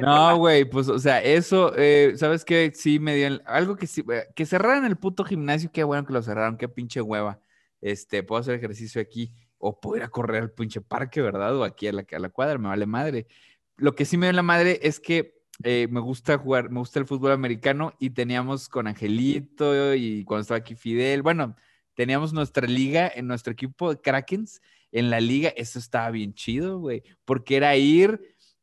[0.00, 2.72] No, güey, pues, o sea, eso, eh, ¿sabes qué?
[2.74, 6.12] Sí, me dio algo que sí, eh, que cerraran el puto gimnasio, qué bueno que
[6.12, 7.40] lo cerraron, qué pinche hueva.
[7.80, 11.56] Este, puedo hacer ejercicio aquí o puedo ir a correr al pinche parque, ¿verdad?
[11.56, 13.28] O aquí a la, a la cuadra, me vale madre.
[13.76, 17.00] Lo que sí me dio la madre es que eh, me gusta jugar, me gusta
[17.00, 21.56] el fútbol americano y teníamos con Angelito y cuando estaba aquí Fidel, bueno,
[21.94, 24.60] teníamos nuestra liga en nuestro equipo de Krakens,
[24.92, 28.20] en la liga, eso estaba bien chido, güey, porque era ir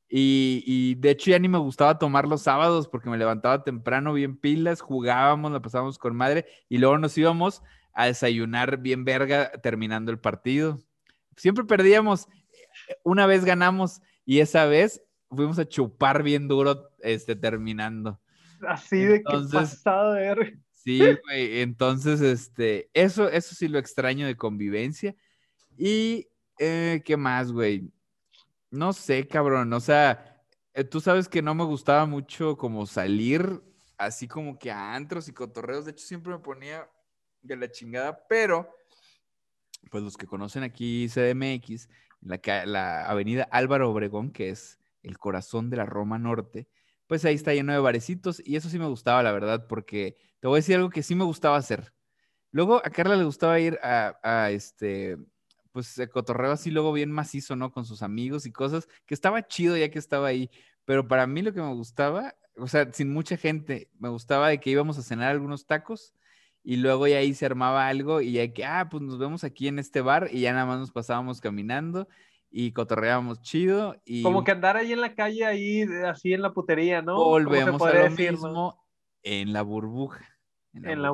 [0.07, 4.37] y, de hecho ya ni me gustaba tomar los sábados porque me levantaba temprano, bien
[4.37, 7.61] pilas, jugábamos, la pasábamos con madre y luego nos íbamos
[7.93, 10.79] a desayunar bien verga terminando el partido.
[11.35, 12.27] Siempre perdíamos,
[13.03, 18.19] una vez ganamos y esa vez fuimos a chupar bien duro este, terminando.
[18.67, 20.59] Así de que pasado de ver.
[20.73, 21.61] Sí, güey.
[21.61, 25.15] Entonces, este, eso, eso sí lo extraño de convivencia.
[25.77, 26.27] Y,
[26.59, 27.91] eh, ¿qué más, güey?
[28.69, 29.73] No sé, cabrón.
[29.73, 33.61] O sea, eh, tú sabes que no me gustaba mucho como salir
[33.97, 35.85] así como que a antros y cotorreos.
[35.85, 36.89] De hecho, siempre me ponía
[37.41, 38.69] de la chingada, pero,
[39.89, 41.89] pues los que conocen aquí CDMX,
[42.21, 46.67] la, la avenida Álvaro Obregón, que es el corazón de la Roma Norte,
[47.07, 50.47] pues ahí está lleno de barecitos y eso sí me gustaba, la verdad, porque te
[50.47, 51.93] voy a decir algo que sí me gustaba hacer.
[52.51, 55.17] Luego a Carla le gustaba ir a, este,
[55.71, 57.71] pues cotorreo así luego bien macizo, ¿no?
[57.71, 60.49] Con sus amigos y cosas, que estaba chido ya que estaba ahí,
[60.85, 64.59] pero para mí lo que me gustaba, o sea, sin mucha gente, me gustaba de
[64.59, 66.13] que íbamos a cenar algunos tacos
[66.63, 69.67] y luego ya ahí se armaba algo y ya que, ah, pues nos vemos aquí
[69.67, 72.07] en este bar y ya nada más nos pasábamos caminando
[72.57, 74.01] y cotorreábamos chido.
[74.05, 74.23] Y...
[74.23, 77.17] Como que andar ahí en la calle, ahí así en la putería, ¿no?
[77.17, 78.81] Volvemos a lo mismo
[79.23, 80.25] en la burbuja.
[80.71, 81.13] En la,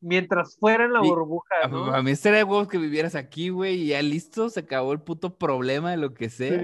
[0.00, 1.94] Mientras fuera en la burbuja, ¿no?
[1.94, 5.36] A, mí estaría huevos que vivieras aquí, güey, y ya listo, se acabó el puto
[5.36, 6.58] problema de lo que sea.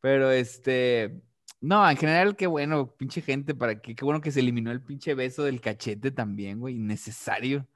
[0.00, 1.22] Pero este,
[1.60, 4.82] no, en general, qué bueno, pinche gente, para que, qué bueno que se eliminó el
[4.82, 7.68] pinche beso del cachete también, güey, innecesario.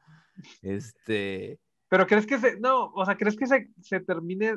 [0.62, 1.60] Este.
[1.88, 4.56] Pero crees que se, no, o sea, crees que se, se termine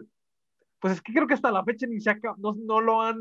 [0.84, 3.17] pues es que creo que hasta la fecha ni se no, no lo han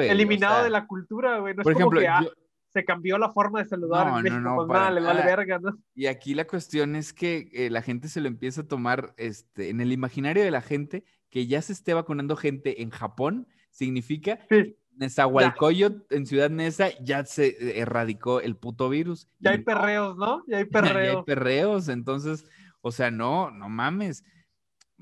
[0.00, 1.52] eliminado de la cultura, güey.
[1.52, 2.32] No por es ejemplo, como que
[2.68, 5.76] se cambió la forma de saludar en México, no, pues nada, le vale verga, ¿no?
[5.96, 9.70] Y aquí la cuestión es que eh, la gente se lo empieza a tomar, este,
[9.70, 14.38] en el imaginario de la gente, que ya se esté vacunando gente en Japón, significa
[14.48, 14.76] sí.
[14.98, 19.28] Nezahualcóyotl, en Ciudad Neza, ya se erradicó el puto virus.
[19.40, 20.44] Ya hay perreos, ¿no?
[20.46, 20.92] Ya hay perreos.
[21.12, 22.48] ya hay perreos, entonces,
[22.82, 24.22] o sea, no, no mames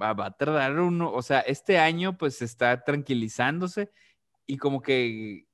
[0.00, 3.90] va, a tardar uno, o sea, este año pues está tranquilizándose
[4.46, 5.46] y como que,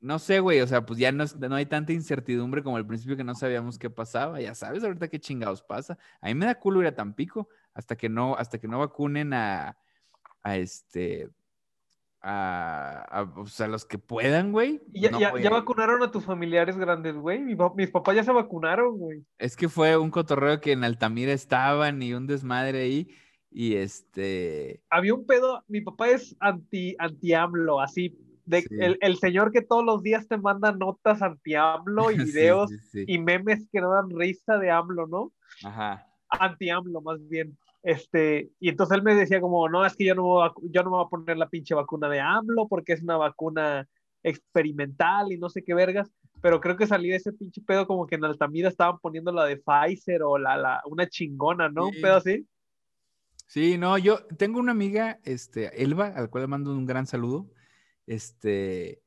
[0.00, 3.16] no sé, güey, o sea, pues ya no, no hay tanta incertidumbre como al principio
[3.16, 5.98] que no sabíamos qué pasaba, ya sabes ahorita qué chingados pasa.
[6.20, 9.32] A mí me da culo ir a Tampico hasta que no, hasta que no vacunen
[9.34, 9.76] a,
[10.42, 11.28] a este,
[12.22, 14.80] a, a, los que puedan, güey.
[14.92, 17.40] Ya, ya, vacunaron a tus familiares grandes, güey.
[17.40, 19.24] mis papás ya se vacunaron, güey.
[19.38, 23.08] Es que fue un cotorreo que en Altamira estaban y un desmadre ahí.
[23.50, 24.80] Y este.
[24.90, 28.64] Había un pedo, mi papá es anti, anti AMLO, así, De,
[29.00, 33.80] el, señor que todos los días te manda notas anti-AMLO y videos y memes que
[33.80, 35.32] no dan risa de AMLO, ¿no?
[35.64, 36.06] Ajá.
[36.28, 37.56] Anti-AMLO, más bien.
[37.82, 40.52] Este, y entonces él me decía como, no, es que yo no, me voy a,
[40.70, 43.88] yo no me voy a poner la pinche vacuna de AMLO porque es una vacuna
[44.22, 48.06] experimental y no sé qué vergas, pero creo que salí de ese pinche pedo como
[48.06, 51.88] que en Altamira estaban poniendo la de Pfizer o la, la una chingona, ¿no?
[51.88, 52.46] Un pedo así.
[53.50, 57.50] Sí, no, yo tengo una amiga, este, Elba, al cual le mando un gran saludo,
[58.06, 59.02] este,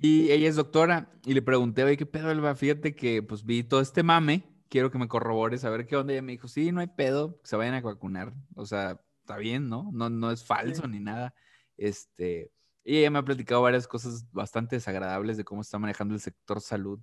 [0.00, 2.54] y ella es doctora, y le pregunté, oye, ¿qué pedo, Elba?
[2.54, 6.14] Fíjate que, pues, vi todo este mame, quiero que me corrobores, a ver qué onda,
[6.14, 9.02] y ella me dijo, sí, no hay pedo, que se vayan a vacunar, o sea,
[9.20, 9.90] está bien, ¿no?
[9.92, 11.34] No, no es falso ni nada,
[11.76, 12.52] este,
[12.84, 16.62] y ella me ha platicado varias cosas bastante desagradables de cómo está manejando el sector
[16.62, 17.00] salud,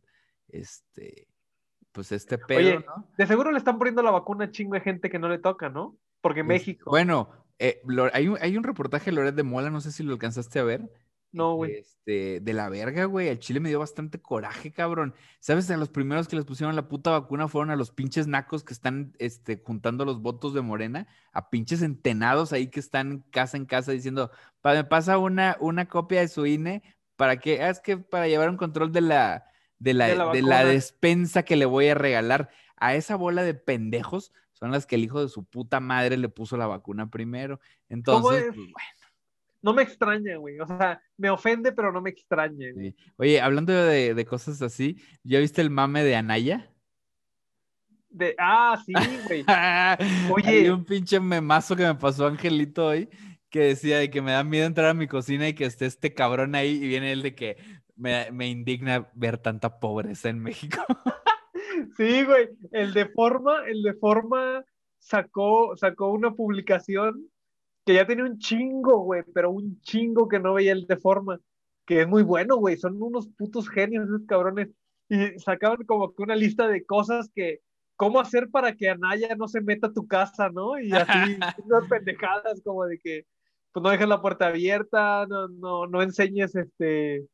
[0.47, 1.27] este,
[1.91, 3.07] pues este pedo, ¿no?
[3.19, 5.69] De seguro le están poniendo la vacuna a chingo de gente que no le toca,
[5.69, 5.99] ¿no?
[6.21, 6.89] Porque México.
[6.89, 7.81] Bueno, eh,
[8.13, 10.63] hay, un, hay un reportaje de Loret de Mola, no sé si lo alcanzaste a
[10.63, 10.89] ver.
[11.31, 11.75] No, güey.
[11.75, 13.29] Este, de la verga, güey.
[13.29, 15.13] El Chile me dio bastante coraje, cabrón.
[15.39, 15.69] ¿Sabes?
[15.71, 18.73] A los primeros que les pusieron la puta vacuna fueron a los pinches nacos que
[18.73, 23.65] están este, juntando los votos de Morena, a pinches entenados ahí que están casa en
[23.65, 24.31] casa diciendo,
[24.63, 26.83] me pasa una, una copia de su INE
[27.15, 29.45] para que, ah, es que para llevar un control de la,
[29.79, 32.49] de la, de la despensa que le voy a regalar.
[32.83, 36.29] A esa bola de pendejos son las que el hijo de su puta madre le
[36.29, 37.59] puso la vacuna primero.
[37.89, 39.01] Entonces, pues, bueno
[39.61, 40.59] no me extraña, güey.
[40.59, 42.67] O sea, me ofende, pero no me extraña.
[43.17, 46.71] Oye, hablando de, cosas así, ¿ya viste el mame de Anaya?
[48.09, 48.93] De, ah, sí,
[49.27, 49.45] güey.
[50.33, 50.49] Oye.
[50.49, 53.09] Hay un pinche memazo que me pasó Angelito hoy
[53.49, 56.13] que decía de que me da miedo entrar a mi cocina y que esté este
[56.13, 57.57] cabrón ahí y viene él de que
[57.97, 60.81] me, me indigna ver tanta pobreza en México.
[61.97, 62.49] sí, güey.
[62.71, 64.63] El de forma, el de forma
[64.99, 67.27] sacó, sacó una publicación
[67.85, 71.39] que ya tenía un chingo, güey, pero un chingo que no veía el de forma,
[71.85, 74.69] que es muy bueno, güey, son unos putos genios esos cabrones.
[75.09, 77.59] Y sacaban como que una lista de cosas que,
[77.97, 80.79] cómo hacer para que Anaya no se meta a tu casa, ¿no?
[80.79, 83.25] Y así, unas pendejadas como de que,
[83.73, 87.25] pues no dejes la puerta abierta, no, no, no enseñes, este,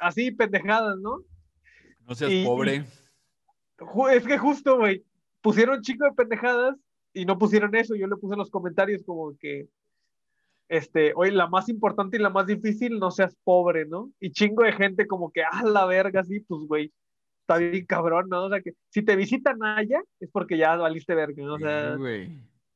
[0.00, 1.22] así, pendejadas, ¿no?
[2.06, 2.84] No seas pobre.
[4.10, 5.04] Es que justo, güey,
[5.40, 6.76] pusieron chico de pendejadas
[7.12, 9.68] y no pusieron eso, yo le puse en los comentarios como que,
[10.68, 14.10] este, oye, la más importante y la más difícil, no seas pobre, ¿no?
[14.20, 16.92] Y chingo de gente como que, ah, la verga, sí, pues, güey,
[17.40, 18.46] está bien cabrón, ¿no?
[18.46, 21.54] O sea, que si te visitan allá, es porque ya valiste verga, ¿no?
[21.54, 21.96] O sea,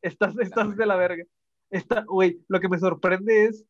[0.00, 1.24] estás, estás de la verga.
[1.70, 3.64] Está, güey, lo que me sorprende es,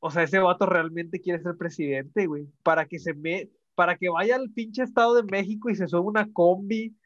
[0.00, 4.08] o sea, ese vato realmente quiere ser presidente, güey, para que se me, para que
[4.08, 6.96] vaya al pinche Estado de México y se suba una combi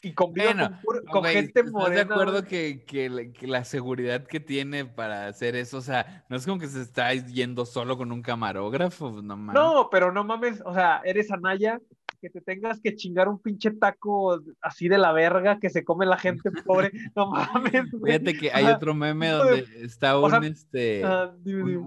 [0.00, 1.94] y con, gente morena.
[1.94, 6.46] de acuerdo que, que, la seguridad que tiene para hacer eso, o sea, no es
[6.46, 9.60] como que se está yendo solo con un camarógrafo, pues, no mames.
[9.60, 11.80] No, pero no mames, o sea, eres Anaya,
[12.20, 16.06] que te tengas que chingar un pinche taco así de la verga que se come
[16.06, 17.90] la gente pobre, no mames.
[18.04, 21.02] Fíjate que hay otro meme donde está un, este,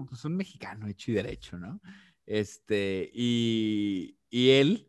[0.06, 1.80] pues un mexicano hecho y derecho, ¿no?
[2.26, 4.88] Este, y, y él,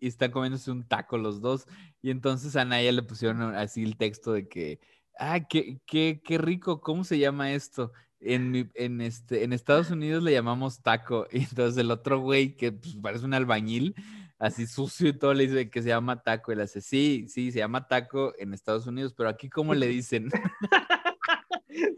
[0.00, 1.66] y están comiéndose un taco los dos.
[2.02, 4.80] Y entonces a Naya le pusieron así el texto de que,
[5.18, 7.92] ah, qué, qué, qué rico, ¿cómo se llama esto?
[8.20, 11.26] En, en, este, en Estados Unidos le llamamos taco.
[11.32, 13.94] Y entonces el otro güey, que pues, parece un albañil,
[14.38, 16.52] así sucio y todo, le dice que se llama taco.
[16.52, 19.86] Y le hace, sí, sí, se llama taco en Estados Unidos, pero aquí, ¿cómo le
[19.88, 20.28] dicen?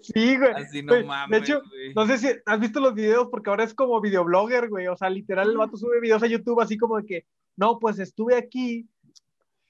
[0.01, 0.53] Sí, güey.
[0.55, 1.31] Así no mames.
[1.31, 1.63] De hecho,
[1.95, 4.89] no sé si has visto los videos porque ahora es como videoblogger, güey.
[4.89, 7.99] O sea, literal, el vato sube videos a YouTube así como de que, no, pues
[7.99, 8.89] estuve aquí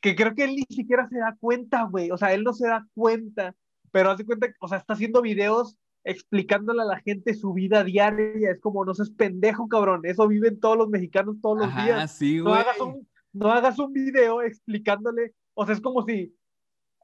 [0.00, 2.10] que creo que él ni siquiera se da cuenta, güey.
[2.10, 3.54] O sea, él no se da cuenta,
[3.92, 8.50] pero hace cuenta, o sea, está haciendo videos explicándole a la gente su vida diaria.
[8.50, 10.00] Es como, no seas pendejo, cabrón.
[10.04, 12.16] Eso viven todos los mexicanos todos los días.
[12.16, 16.34] Sí, no, hagas un, no hagas un video explicándole, o sea, es como si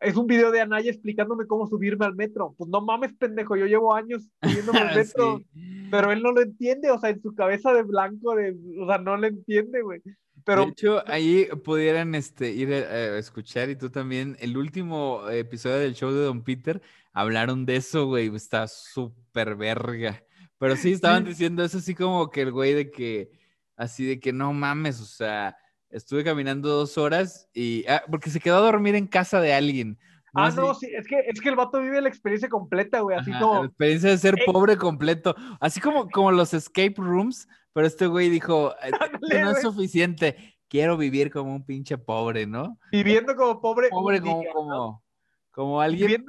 [0.01, 2.55] es un video de Anaya explicándome cómo subirme al metro.
[2.57, 5.43] Pues no mames, pendejo, yo llevo años subiéndome al metro,
[5.91, 8.99] pero él no lo entiende, o sea, en su cabeza de blanco, de, o sea,
[8.99, 10.03] no lo entiende, güey.
[10.45, 10.65] Pero...
[10.65, 14.37] De hecho, ahí pudieran este, ir a, escuchar y tú también.
[14.39, 16.81] El último episodio del show de Don Peter
[17.13, 18.35] hablaron de eso, güey.
[18.35, 20.23] Está súper verga.
[20.59, 23.31] Pero sí, estaban diciendo eso así como que el güey de que,
[23.77, 25.57] así de que no mames, o sea,
[25.97, 29.99] estuve caminando dos horas y, ah, porque se quedó a dormir en casa de alguien.
[30.35, 33.33] ah, no, sí, es que, es que el vato vive la experiencia completa, güey, así
[33.33, 33.61] como...
[33.61, 38.29] La experiencia de ser pobre completo, así como, como los escape rooms, pero este güey
[38.29, 38.91] dijo, eh,
[39.43, 42.79] no es suficiente, quiero vivir como un pinche pobre, ¿no?
[42.93, 43.89] Viviendo como pobre.
[43.89, 45.03] Pobre como,
[45.51, 46.27] como, alguien.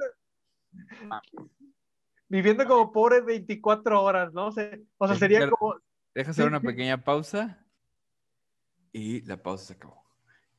[2.30, 4.46] Viviendo, como pobre 24 horas, ¿no?
[4.46, 4.70] O sea,
[5.18, 5.76] sería como...
[6.14, 7.64] Deja hacer una pequeña pausa.
[8.92, 10.02] Y la pausa se acabó.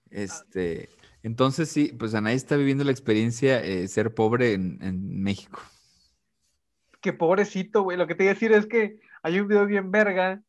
[0.10, 0.90] Este,
[1.22, 5.60] entonces sí, pues Anaí está viviendo la experiencia de ser pobre en, en México.
[7.02, 7.98] Qué pobrecito, güey.
[7.98, 10.42] Lo que te iba a decir es que hay un video bien verga.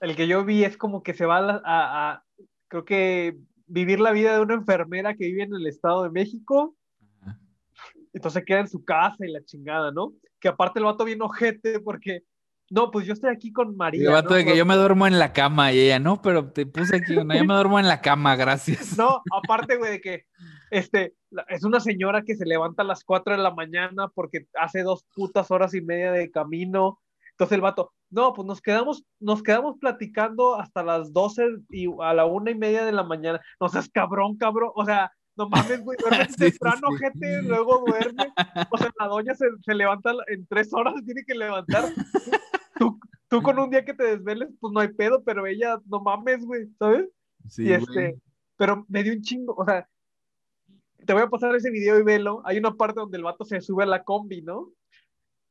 [0.00, 2.24] El que yo vi es como que se va a, a
[2.68, 6.74] creo que vivir la vida de una enfermera que vive en el Estado de México.
[8.12, 10.12] Entonces queda en su casa y la chingada, ¿no?
[10.40, 12.24] Que aparte el vato bien ojete porque,
[12.70, 14.08] no, pues yo estoy aquí con María.
[14.08, 16.66] El vato de que yo me duermo en la cama y ella, no, pero te
[16.66, 18.96] puse aquí, no, yo me duermo en la cama, gracias.
[18.98, 20.26] No, aparte, güey, de que,
[20.70, 21.14] este,
[21.48, 25.06] es una señora que se levanta a las 4 de la mañana porque hace dos
[25.14, 27.00] putas horas y media de camino.
[27.30, 32.12] Entonces el vato, no, pues nos quedamos, nos quedamos platicando hasta las 12 y a
[32.12, 33.40] la una y media de la mañana.
[33.60, 34.72] No seas cabrón, cabrón.
[34.74, 38.26] O sea, no mames, güey, duerme temprano, gente, luego duerme.
[38.70, 41.84] O sea, la doña se, se, levanta en tres horas, tiene que levantar.
[43.28, 46.44] Tú, con un día que te desveles, pues no hay pedo, pero ella, no mames,
[46.44, 47.08] güey, ¿sabes?
[47.48, 48.18] Sí, y este,
[48.56, 49.88] pero me dio un chingo, o sea,
[51.04, 52.42] te voy a pasar ese video y velo.
[52.44, 54.72] Hay una parte donde el vato se sube a la combi, ¿no?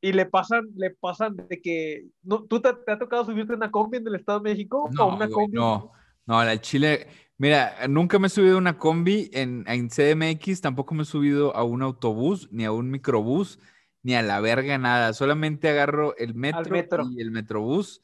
[0.00, 3.98] y le pasan, le pasan de que, no, ¿tú te, ha tocado subirte una combi
[3.98, 4.88] en el Estado de México?
[4.92, 5.56] No, una combi?
[5.56, 5.92] no,
[6.26, 10.94] no, la Chile, mira, nunca me he subido a una combi en, en, CDMX, tampoco
[10.94, 13.58] me he subido a un autobús, ni a un microbús,
[14.02, 18.02] ni a la verga, nada, solamente agarro el metro, y el metrobús,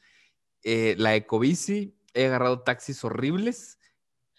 [0.63, 3.79] eh, la ecobici, he agarrado taxis horribles,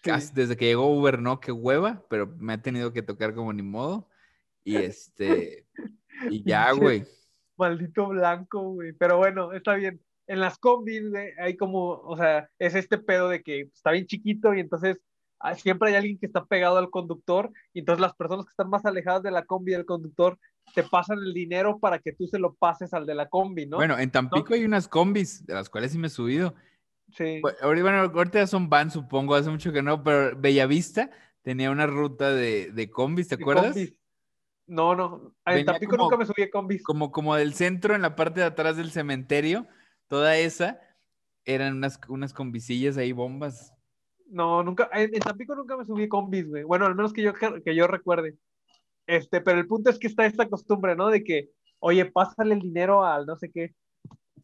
[0.01, 3.51] casi desde que llegó Uber, no, qué hueva, pero me ha tenido que tocar como
[3.53, 4.09] ni modo,
[4.63, 5.67] y este,
[6.29, 7.05] y ya, güey
[7.57, 8.93] maldito blanco, güey.
[8.93, 10.01] Pero bueno, está bien.
[10.27, 14.05] En las combis, güey, hay como, o sea, es este pedo de que está bien
[14.05, 14.99] chiquito y entonces
[15.39, 18.69] ah, siempre hay alguien que está pegado al conductor y entonces las personas que están
[18.69, 20.37] más alejadas de la combi del conductor
[20.73, 23.77] te pasan el dinero para que tú se lo pases al de la combi, ¿no?
[23.77, 26.55] Bueno, en Tampico hay unas combis de las cuales sí me he subido.
[27.11, 27.41] Sí.
[27.41, 31.09] Bueno, ahorita son van, supongo, hace mucho que no, pero Bellavista
[31.41, 33.75] tenía una ruta de, de combis, ¿te acuerdas?
[34.67, 35.33] No, no.
[35.45, 36.83] En Tampico nunca me subí a combis.
[36.83, 39.65] Como, como del centro, en la parte de atrás del cementerio,
[40.07, 40.81] toda esa,
[41.45, 43.73] eran unas, unas combicillas ahí, bombas.
[44.29, 46.63] No, nunca, en, Tampico nunca me subí a combis, güey.
[46.63, 48.35] Bueno, al menos que yo, que yo recuerde.
[49.07, 51.09] Este, pero el punto es que está esta costumbre, ¿no?
[51.09, 51.49] De que,
[51.79, 53.73] oye, pásale el dinero al no sé qué.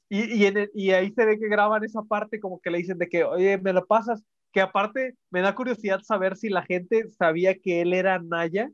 [0.09, 2.97] Y, y, en y ahí se ve que graban esa parte como que le dicen
[2.97, 4.23] de que, oye, me lo pasas.
[4.51, 8.69] Que aparte me da curiosidad saber si la gente sabía que él era Naya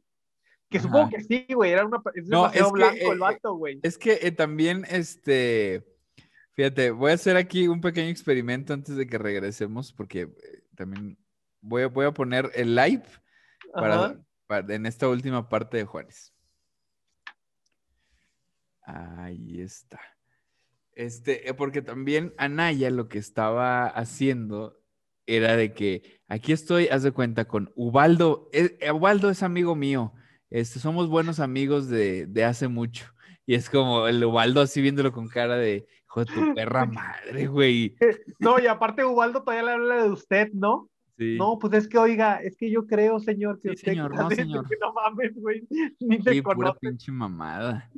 [0.69, 3.79] que supongo que sí, güey, era una, es demasiado blanco el eh, vato, güey.
[3.81, 5.83] Es que eh, también, este,
[6.53, 11.17] fíjate, voy a hacer aquí un pequeño experimento antes de que regresemos, porque eh, también
[11.61, 13.03] voy a, voy a poner el live
[13.73, 14.19] para,
[14.49, 16.33] en esta última parte de Juárez.
[18.83, 19.99] Ahí está.
[20.93, 24.81] Este, porque también Anaya lo que estaba haciendo
[25.25, 28.49] era de que aquí estoy, haz de cuenta, con Ubaldo.
[28.91, 30.13] Ubaldo es amigo mío
[30.49, 33.05] este, somos buenos amigos de, hace mucho.
[33.45, 37.47] Y es como el Ubaldo así viéndolo con cara de, hijo de tu perra madre,
[37.47, 37.95] güey.
[38.39, 40.89] No, y aparte Ubaldo todavía le habla de usted, ¿no?
[41.19, 41.35] Sí.
[41.37, 44.65] No, pues es que, oiga, es que yo creo, señor, que sí, señor, no, señor.
[44.79, 45.67] no mames, güey,
[45.99, 47.91] ni te pura pinche mamada.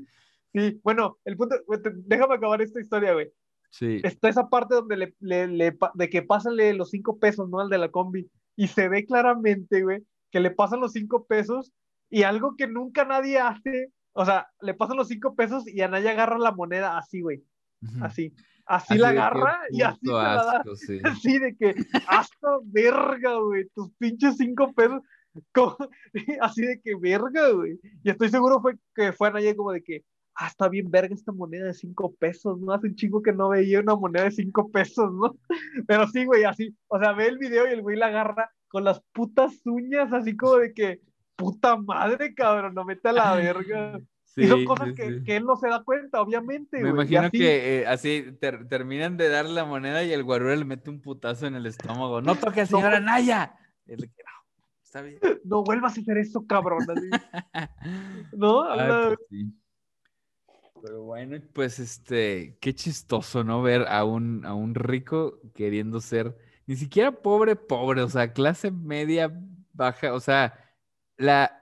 [0.51, 1.55] Sí, bueno, el punto,
[1.97, 3.31] déjame acabar esta historia, güey.
[3.69, 4.01] Sí.
[4.03, 7.59] Está esa parte donde le, le, le, de que pásale los cinco pesos, ¿no?
[7.59, 8.27] Al de la combi.
[8.55, 11.71] Y se ve claramente, güey, que le pasan los cinco pesos
[12.09, 16.09] y algo que nunca nadie hace, o sea, le pasan los cinco pesos y Anaya
[16.09, 17.43] agarra la moneda así, güey.
[18.01, 18.33] Así.
[18.65, 20.63] Así, la agarra y así la da.
[21.11, 21.75] Así de que,
[22.07, 25.01] hasta verga, güey, tus pinches cinco pesos.
[26.41, 27.79] así de que verga, güey.
[28.03, 30.03] Y estoy seguro fue que fue Anaya como de que,
[30.35, 32.73] ah, está bien verga esta moneda de cinco pesos, ¿no?
[32.73, 35.35] Hace un chingo que no veía una moneda de cinco pesos, ¿no?
[35.87, 36.75] Pero sí, güey, así.
[36.87, 40.35] O sea, ve el video y el güey la agarra con las putas uñas, así
[40.35, 41.01] como de que,
[41.35, 43.99] puta madre, cabrón, no mete a la verga.
[44.35, 46.81] Y son cosas que, que, él no se da cuenta, obviamente.
[46.81, 48.37] Me imagino que eh, así
[48.69, 52.21] terminan de dar la moneda y el guarura le mete un putazo en el estómago.
[52.21, 53.07] No toques, señora no.
[53.07, 53.55] Naya.
[53.85, 54.09] Él,
[54.83, 55.19] está bien.
[55.43, 56.85] No vuelvas a hacer eso, cabrón.
[58.33, 58.65] ¿No?
[58.73, 59.17] Pues
[60.81, 63.61] Pero bueno, pues este, qué chistoso, ¿no?
[63.61, 68.71] Ver a un, a un rico queriendo ser ni siquiera pobre, pobre, o sea, clase
[68.71, 69.31] media
[69.73, 70.53] baja, o sea,
[71.17, 71.60] la,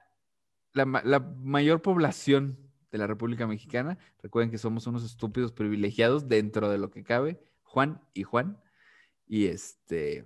[0.74, 2.58] la, mayor población
[2.92, 7.40] de la República Mexicana, recuerden que somos unos estúpidos privilegiados dentro de lo que cabe,
[7.64, 8.60] Juan y Juan,
[9.28, 10.26] y este...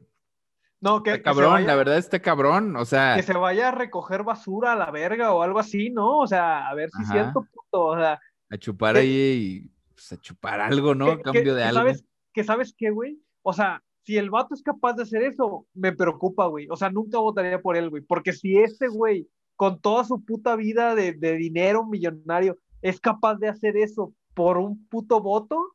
[0.79, 3.15] No, que, cabrón, la verdad está cabrón, o sea...
[3.15, 6.19] Que se vaya a recoger basura a la verga o algo así, ¿no?
[6.19, 8.19] O sea, a ver si siento puto, o sea...
[8.49, 11.11] A chupar ahí y pues, a chupar algo, ¿no?
[11.11, 11.79] A cambio de algo.
[11.79, 13.19] ¿Sabes que sabes qué, güey?
[13.43, 16.67] o sea, si el vato es capaz de hacer eso, me preocupa, güey.
[16.69, 18.01] O sea, nunca votaría por él, güey.
[18.01, 23.35] Porque si este güey, con toda su puta vida de, de dinero millonario, es capaz
[23.35, 25.73] de hacer eso por un puto voto,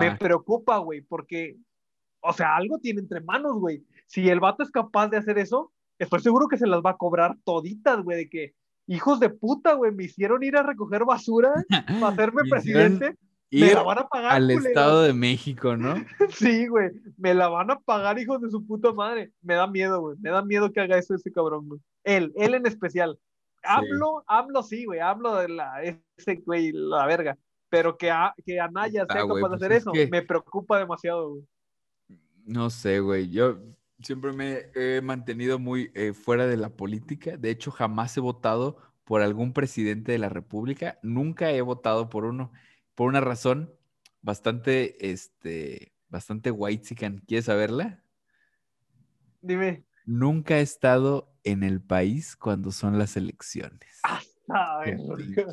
[0.00, 1.02] me preocupa, güey.
[1.02, 1.56] Porque,
[2.20, 3.84] o sea, algo tiene entre manos, güey.
[4.06, 6.96] Si el vato es capaz de hacer eso, estoy seguro que se las va a
[6.96, 8.54] cobrar toditas, güey, de que
[8.86, 13.16] hijos de puta, güey, me hicieron ir a recoger basura para hacerme presidente.
[13.50, 14.32] Me la van a pagar.
[14.32, 15.94] Al Estado de México, ¿no?
[16.30, 16.90] sí, güey.
[17.16, 19.32] Me la van a pagar, hijos de su puta madre.
[19.42, 20.16] Me da miedo, güey.
[20.20, 21.80] Me da miedo que haga eso ese cabrón, güey.
[22.04, 23.18] Él, él en especial.
[23.62, 25.00] Hablo, hablo sí, güey.
[25.00, 27.38] Hablo de la, ese güey, la verga.
[27.68, 31.44] Pero que, a, que Anaya sea capaz de pues hacer eso, me preocupa demasiado, güey.
[32.44, 33.28] No sé, güey.
[33.28, 33.58] Yo
[34.00, 37.36] siempre me he mantenido muy eh, fuera de la política.
[37.36, 40.98] De hecho, jamás he votado por algún presidente de la República.
[41.02, 42.52] Nunca he votado por uno.
[42.96, 43.72] Por una razón
[44.22, 48.02] bastante, este, bastante white ¿Quieres saberla?
[49.40, 49.84] Dime.
[50.04, 54.00] Nunca he estado en el país cuando son las elecciones.
[54.02, 54.20] Ah,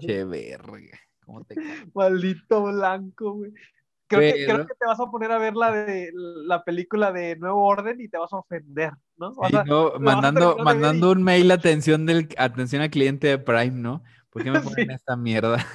[0.02, 1.00] Qué verga.
[1.26, 1.56] ¿Cómo te
[1.94, 3.54] Maldito blanco, güey.
[4.08, 8.00] Creo, que, te vas a poner a ver la de la película de Nuevo Orden
[8.00, 9.34] y te vas a ofender, ¿no?
[10.00, 14.04] mandando, mandando un mail atención del atención al cliente de Prime, ¿no?
[14.30, 15.66] ¿Por qué me ponen esta mierda?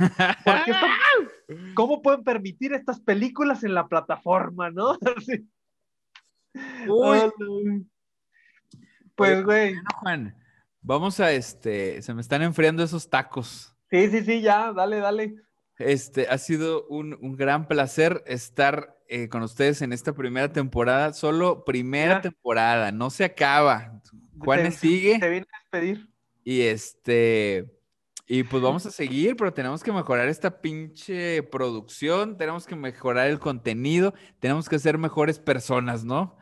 [1.74, 4.98] ¿Cómo pueden permitir estas películas en la plataforma, no?
[9.14, 9.74] Pues, güey.
[10.00, 10.36] Juan,
[10.80, 12.00] vamos a este.
[12.02, 13.74] Se me están enfriando esos tacos.
[13.90, 15.34] Sí, sí, sí, ya, dale, dale.
[15.78, 21.12] Este, ha sido un, gran placer estar eh, con ustedes en esta primera temporada.
[21.12, 24.00] Solo primera temporada, no se acaba.
[24.38, 25.18] Juanes sigue.
[25.18, 26.08] Te viene a despedir.
[26.44, 27.77] Y este,
[28.30, 33.28] y pues vamos a seguir, pero tenemos que mejorar esta pinche producción, tenemos que mejorar
[33.28, 36.36] el contenido, tenemos que ser mejores personas, ¿no?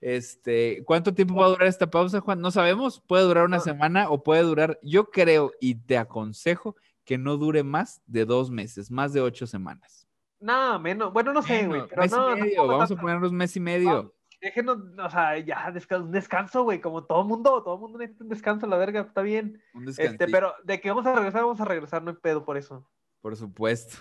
[0.00, 2.40] Este, ¿cuánto tiempo va a durar esta pausa, Juan?
[2.40, 7.18] No sabemos, puede durar una semana o puede durar, yo creo y te aconsejo que
[7.18, 10.06] no dure más de dos meses, más de ocho semanas.
[10.38, 11.12] No, menos.
[11.12, 11.82] Bueno, no sé, güey.
[11.88, 14.14] Pero no, Vamos a poner un mes y medio.
[14.40, 16.80] Déjenos, o sea, ya, un descanso, güey.
[16.80, 19.62] Como todo mundo, todo mundo necesita un descanso, la verga, está bien.
[19.74, 22.56] Un este, pero de que vamos a regresar, vamos a regresar, no hay pedo por
[22.56, 22.88] eso.
[23.20, 23.98] Por supuesto.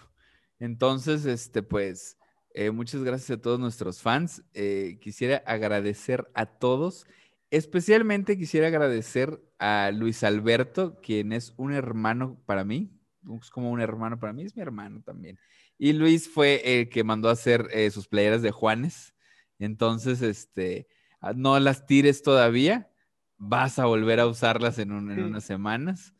[0.59, 2.17] Entonces, este, pues,
[2.53, 4.43] eh, muchas gracias a todos nuestros fans.
[4.53, 7.05] Eh, quisiera agradecer a todos.
[7.51, 12.95] Especialmente quisiera agradecer a Luis Alberto, quien es un hermano para mí
[13.41, 15.39] es como un hermano para mí, es mi hermano también.
[15.77, 19.13] Y Luis fue el que mandó a hacer eh, sus playeras de Juanes.
[19.59, 20.87] Entonces, este,
[21.21, 22.89] ah, no las tires todavía,
[23.37, 26.13] vas a volver a usarlas en, unas semanas.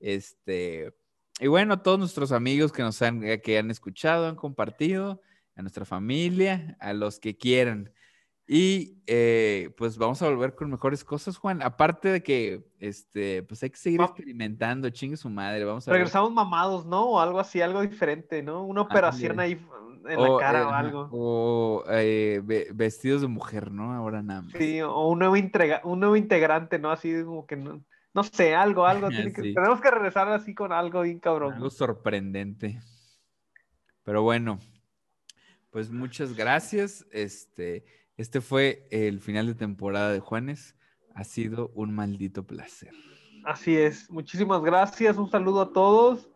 [0.00, 0.94] Este,
[1.40, 5.20] y bueno, a todos nuestros amigos que nos han, eh, que han escuchado, han compartido,
[5.56, 7.92] a nuestra familia, a los que quieran.
[8.46, 11.62] Y eh, pues vamos a volver con mejores cosas, Juan.
[11.62, 15.64] Aparte de que este, pues hay que seguir experimentando, chingue su madre.
[15.64, 17.12] Vamos a Regresamos mamados, ¿no?
[17.12, 18.64] O algo así, algo diferente, ¿no?
[18.64, 19.54] Una operación ahí
[20.08, 21.08] en la cara eh, o algo.
[21.12, 22.42] O eh,
[22.74, 23.92] vestidos de mujer, ¿no?
[23.92, 24.52] Ahora nada más.
[24.52, 25.34] Sí, o un nuevo,
[25.84, 26.90] un nuevo integrante, ¿no?
[26.90, 27.82] Así como que no,
[28.14, 29.08] no sé, algo, algo.
[29.34, 31.54] tenemos que regresar así con algo bien cabrón.
[31.54, 32.80] Algo sorprendente.
[34.04, 34.58] Pero bueno,
[35.70, 37.06] pues muchas gracias.
[37.12, 37.84] Este.
[38.16, 40.76] Este fue el final de temporada de Juanes.
[41.14, 42.92] Ha sido un maldito placer.
[43.44, 44.10] Así es.
[44.10, 45.16] Muchísimas gracias.
[45.16, 46.30] Un saludo a todos.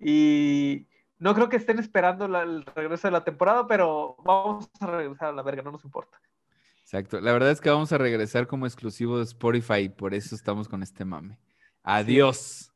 [0.00, 0.87] Y
[1.18, 5.32] no creo que estén esperando el regreso de la temporada, pero vamos a regresar a
[5.32, 6.20] la verga, no nos importa.
[6.82, 7.20] Exacto.
[7.20, 10.82] La verdad es que vamos a regresar como exclusivo de Spotify, por eso estamos con
[10.82, 11.38] este mame.
[11.82, 12.72] Adiós.